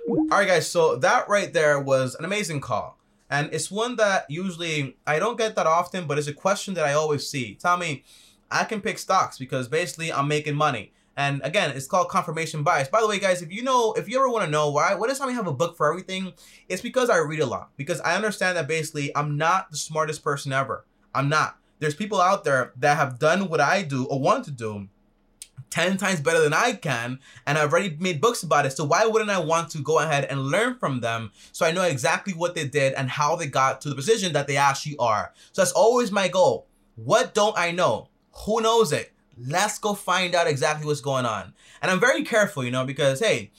All 0.07 0.27
right, 0.29 0.47
guys. 0.47 0.69
So 0.69 0.95
that 0.97 1.27
right 1.27 1.51
there 1.51 1.79
was 1.79 2.15
an 2.15 2.23
amazing 2.25 2.61
call, 2.61 2.97
and 3.29 3.49
it's 3.53 3.69
one 3.71 3.95
that 3.97 4.25
usually 4.29 4.97
I 5.05 5.19
don't 5.19 5.37
get 5.37 5.55
that 5.55 5.67
often, 5.67 6.05
but 6.07 6.17
it's 6.17 6.27
a 6.27 6.33
question 6.33 6.73
that 6.75 6.85
I 6.85 6.93
always 6.93 7.27
see. 7.27 7.55
Tommy, 7.55 8.03
I 8.51 8.63
can 8.63 8.79
pick 8.81 8.99
stocks 8.99 9.37
because 9.37 9.67
basically 9.67 10.11
I'm 10.13 10.27
making 10.27 10.55
money, 10.55 10.93
and 11.17 11.41
again, 11.43 11.75
it's 11.75 11.87
called 11.87 12.09
confirmation 12.09 12.61
bias. 12.61 12.87
By 12.87 13.01
the 13.01 13.07
way, 13.07 13.17
guys, 13.17 13.41
if 13.41 13.51
you 13.51 13.63
know, 13.63 13.93
if 13.93 14.07
you 14.07 14.19
ever 14.19 14.29
want 14.29 14.45
to 14.45 14.51
know 14.51 14.69
why, 14.69 14.93
why 14.93 15.07
does 15.07 15.17
Tommy 15.17 15.33
have 15.33 15.47
a 15.47 15.53
book 15.53 15.75
for 15.75 15.89
everything? 15.89 16.33
It's 16.69 16.83
because 16.83 17.09
I 17.09 17.17
read 17.17 17.39
a 17.39 17.45
lot. 17.47 17.71
Because 17.75 17.99
I 18.01 18.15
understand 18.15 18.55
that 18.55 18.67
basically 18.67 19.11
I'm 19.17 19.35
not 19.35 19.71
the 19.71 19.77
smartest 19.77 20.23
person 20.23 20.53
ever. 20.53 20.85
I'm 21.15 21.27
not. 21.27 21.57
There's 21.79 21.95
people 21.95 22.21
out 22.21 22.43
there 22.43 22.71
that 22.77 22.97
have 22.97 23.17
done 23.17 23.49
what 23.49 23.59
I 23.59 23.81
do 23.81 24.05
or 24.05 24.19
want 24.19 24.45
to 24.45 24.51
do 24.51 24.89
10 25.71 25.97
times 25.97 26.21
better 26.21 26.39
than 26.39 26.53
I 26.53 26.73
can, 26.73 27.19
and 27.45 27.57
I've 27.57 27.71
already 27.71 27.97
made 27.99 28.21
books 28.21 28.43
about 28.43 28.67
it. 28.67 28.71
So 28.71 28.85
why 28.85 29.05
wouldn't 29.05 29.31
I 29.31 29.39
want 29.39 29.71
to 29.71 29.79
go 29.79 29.99
ahead 29.99 30.25
and 30.25 30.45
learn 30.45 30.77
from 30.77 31.01
them 31.01 31.31
so 31.51 31.65
I 31.65 31.71
know 31.71 31.81
exactly 31.81 32.33
what 32.33 32.53
they 32.53 32.67
did 32.67 32.93
and 32.93 33.09
how 33.09 33.35
they 33.35 33.47
got 33.47 33.81
to 33.81 33.89
the 33.89 33.95
position 33.95 34.33
that 34.33 34.47
they 34.47 34.57
actually 34.57 34.97
are? 34.97 35.33
So 35.51 35.61
that's 35.61 35.71
always 35.71 36.11
my 36.11 36.27
goal. 36.27 36.67
What 36.95 37.33
don't 37.33 37.57
I 37.57 37.71
know? 37.71 38.09
Who 38.45 38.61
knows 38.61 38.91
it? 38.91 39.11
Let's 39.39 39.79
go 39.79 39.93
find 39.93 40.35
out 40.35 40.47
exactly 40.47 40.85
what's 40.85 41.01
going 41.01 41.25
on. 41.25 41.53
And 41.81 41.91
I'm 41.91 41.99
very 41.99 42.23
careful, 42.23 42.63
you 42.63 42.71
know, 42.71 42.85
because 42.85 43.19
hey, 43.19 43.51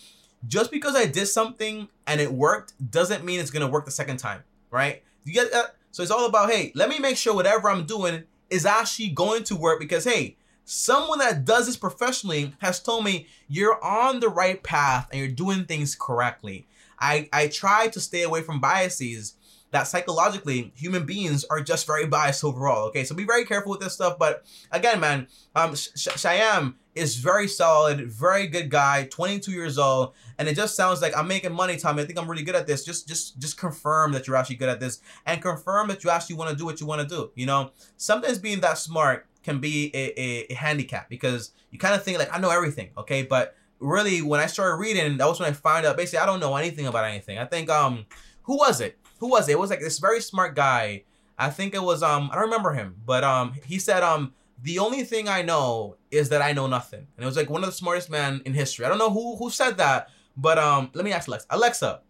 just 0.46 0.70
because 0.70 0.94
I 0.94 1.06
did 1.06 1.26
something 1.26 1.88
and 2.06 2.20
it 2.20 2.32
worked 2.32 2.74
doesn't 2.90 3.24
mean 3.24 3.40
it's 3.40 3.50
gonna 3.50 3.68
work 3.68 3.84
the 3.84 3.90
second 3.90 4.18
time, 4.18 4.42
right? 4.70 5.02
You 5.24 5.32
get 5.32 5.52
that? 5.52 5.76
So 5.90 6.02
it's 6.02 6.12
all 6.12 6.26
about 6.26 6.50
hey, 6.50 6.72
let 6.74 6.88
me 6.88 6.98
make 6.98 7.16
sure 7.16 7.34
whatever 7.34 7.70
I'm 7.70 7.86
doing 7.86 8.24
is 8.50 8.66
actually 8.66 9.10
going 9.10 9.44
to 9.44 9.56
work 9.56 9.80
because 9.80 10.04
hey, 10.04 10.36
someone 10.64 11.18
that 11.18 11.44
does 11.44 11.66
this 11.66 11.76
professionally 11.76 12.54
has 12.58 12.82
told 12.82 13.04
me 13.04 13.26
you're 13.48 13.82
on 13.82 14.20
the 14.20 14.28
right 14.28 14.62
path 14.62 15.08
and 15.10 15.18
you're 15.18 15.28
doing 15.28 15.64
things 15.64 15.94
correctly. 15.94 16.66
I 16.98 17.28
I 17.32 17.48
try 17.48 17.88
to 17.88 18.00
stay 18.00 18.22
away 18.22 18.42
from 18.42 18.60
biases 18.60 19.34
that 19.70 19.85
psychologically 19.85 20.72
human 20.74 21.04
beings 21.04 21.44
are 21.50 21.61
just 21.61 21.87
very 21.87 22.07
biased 22.07 22.44
overall. 22.44 22.88
Okay, 22.88 23.04
so 23.04 23.14
be 23.14 23.24
very 23.24 23.44
careful 23.44 23.70
with 23.70 23.81
this 23.81 23.92
stuff. 23.92 24.18
But 24.18 24.44
again, 24.72 25.00
man, 25.00 25.28
um, 25.54 25.74
Sh- 25.74 25.88
Sh- 25.94 26.09
Shyam 26.09 26.74
is 26.94 27.16
very 27.16 27.46
solid, 27.46 28.11
very 28.11 28.46
good 28.46 28.70
guy, 28.70 29.07
22 29.11 29.52
years 29.52 29.78
old, 29.78 30.14
and 30.38 30.48
it 30.48 30.57
just 30.57 30.74
sounds 30.74 31.00
like 31.00 31.16
I'm 31.16 31.28
making 31.28 31.52
money, 31.52 31.76
Tommy. 31.76 32.02
I 32.02 32.07
think 32.07 32.18
I'm 32.18 32.28
really 32.28 32.42
good 32.42 32.57
at 32.57 32.66
this. 32.66 32.85
Just, 32.85 33.07
just, 33.07 33.38
just 33.38 33.59
confirm 33.59 34.12
that 34.12 34.26
you're 34.26 34.37
actually 34.37 34.57
good 34.57 34.68
at 34.68 34.81
this, 34.81 35.00
and 35.26 35.40
confirm 35.40 35.88
that 35.88 36.02
you 36.02 36.11
actually 36.11 36.37
want 36.37 36.50
to 36.50 36.57
do 36.57 36.64
what 36.64 36.81
you 36.81 36.87
want 36.87 37.02
to 37.02 37.09
do. 37.09 37.31
You 37.35 37.46
know, 37.46 37.70
sometimes 37.96 38.38
being 38.38 38.61
that 38.61 38.78
smart 38.78 39.26
can 39.42 39.61
be 39.61 39.90
a, 39.94 40.20
a, 40.20 40.52
a 40.52 40.54
handicap 40.54 41.09
because 41.09 41.52
you 41.70 41.78
kind 41.78 41.94
of 41.94 42.02
think 42.02 42.18
like 42.18 42.35
I 42.35 42.38
know 42.38 42.50
everything, 42.50 42.90
okay, 42.98 43.22
but 43.22 43.54
really 43.81 44.22
when 44.22 44.40
I 44.40 44.46
started 44.46 44.76
reading, 44.76 45.16
that 45.18 45.26
was 45.26 45.40
when 45.40 45.48
I 45.48 45.52
found 45.52 45.87
out 45.87 45.96
basically 45.96 46.20
I 46.20 46.26
don't 46.26 46.40
know 46.40 46.57
anything 46.57 46.87
about 46.87 47.04
anything. 47.04 47.38
I 47.38 47.44
think 47.44 47.70
um, 47.70 48.07
who 48.42 48.57
was 48.57 48.81
it? 48.81 48.98
Who 49.18 49.28
was 49.28 49.48
it? 49.48 49.52
It 49.52 49.59
was 49.59 49.70
like 49.70 49.81
this 49.81 49.98
very 49.98 50.20
smart 50.20 50.54
guy. 50.54 51.04
I 51.38 51.50
think 51.50 51.74
it 51.74 51.83
was 51.83 52.02
um 52.02 52.31
I 52.33 52.35
don't 52.35 52.44
remember 52.44 52.72
him, 52.72 52.96
but 53.04 53.24
um 53.24 53.52
he 53.64 53.78
said 53.78 54.02
um 54.02 54.35
the 54.61 54.78
only 54.78 55.04
thing 55.04 55.28
I 55.28 55.42
know 55.42 55.96
is 56.11 56.31
that 56.31 56.42
I 56.42 56.52
know 56.52 56.66
nothing, 56.66 57.07
and 57.16 57.22
it 57.22 57.26
was 57.26 57.37
like 57.37 57.50
one 57.50 57.62
of 57.62 57.68
the 57.68 57.74
smartest 57.76 58.11
men 58.11 58.42
in 58.44 58.54
history. 58.54 58.85
I 58.85 58.88
don't 58.88 58.98
know 58.98 59.11
who 59.11 59.37
who 59.37 59.50
said 59.50 59.76
that, 59.78 60.11
but 60.37 60.59
um 60.59 60.90
let 60.94 61.04
me 61.04 61.12
ask 61.12 61.28
Alexa. 61.28 61.46
Alexa, 61.50 62.00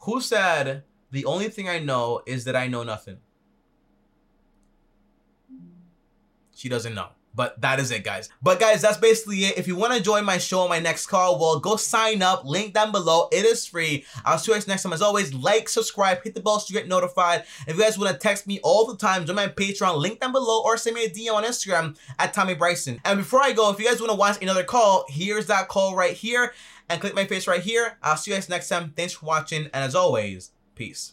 who 0.00 0.20
said 0.20 0.84
the 1.10 1.24
only 1.24 1.48
thing 1.48 1.68
I 1.68 1.78
know 1.78 2.22
is 2.26 2.44
that 2.44 2.56
I 2.56 2.66
know 2.66 2.82
nothing? 2.82 3.18
She 6.54 6.68
doesn't 6.68 6.94
know. 6.94 7.08
But 7.34 7.60
that 7.60 7.78
is 7.78 7.90
it, 7.90 8.02
guys. 8.02 8.28
But 8.42 8.58
guys, 8.58 8.82
that's 8.82 8.96
basically 8.96 9.44
it. 9.44 9.56
If 9.56 9.68
you 9.68 9.76
want 9.76 9.94
to 9.94 10.02
join 10.02 10.24
my 10.24 10.38
show 10.38 10.60
on 10.60 10.68
my 10.68 10.80
next 10.80 11.06
call, 11.06 11.38
well, 11.38 11.60
go 11.60 11.76
sign 11.76 12.22
up. 12.22 12.44
Link 12.44 12.74
down 12.74 12.92
below. 12.92 13.28
It 13.32 13.44
is 13.44 13.66
free. 13.66 14.04
I'll 14.24 14.38
see 14.38 14.50
you 14.50 14.56
guys 14.56 14.66
next 14.66 14.82
time. 14.82 14.92
As 14.92 15.02
always, 15.02 15.32
like, 15.32 15.68
subscribe, 15.68 16.22
hit 16.24 16.34
the 16.34 16.40
bell 16.40 16.58
so 16.58 16.72
you 16.72 16.80
get 16.80 16.88
notified. 16.88 17.44
If 17.66 17.76
you 17.76 17.82
guys 17.82 17.98
want 17.98 18.12
to 18.12 18.18
text 18.18 18.46
me 18.46 18.58
all 18.62 18.86
the 18.86 18.96
time, 18.96 19.26
join 19.26 19.36
my 19.36 19.46
Patreon. 19.46 19.96
Link 19.96 20.20
down 20.20 20.32
below 20.32 20.62
or 20.64 20.76
send 20.76 20.96
me 20.96 21.04
a 21.04 21.10
DM 21.10 21.32
on 21.32 21.44
Instagram 21.44 21.96
at 22.18 22.34
Tommy 22.34 22.54
Bryson. 22.54 23.00
And 23.04 23.18
before 23.18 23.42
I 23.42 23.52
go, 23.52 23.70
if 23.70 23.78
you 23.78 23.86
guys 23.86 24.00
want 24.00 24.10
to 24.10 24.16
watch 24.16 24.42
another 24.42 24.64
call, 24.64 25.04
here's 25.08 25.46
that 25.46 25.68
call 25.68 25.94
right 25.94 26.14
here. 26.14 26.52
And 26.88 27.00
click 27.00 27.14
my 27.14 27.26
face 27.26 27.46
right 27.46 27.62
here. 27.62 27.96
I'll 28.02 28.16
see 28.16 28.32
you 28.32 28.36
guys 28.36 28.48
next 28.48 28.68
time. 28.68 28.92
Thanks 28.96 29.12
for 29.12 29.26
watching. 29.26 29.66
And 29.66 29.84
as 29.84 29.94
always, 29.94 30.50
peace. 30.74 31.12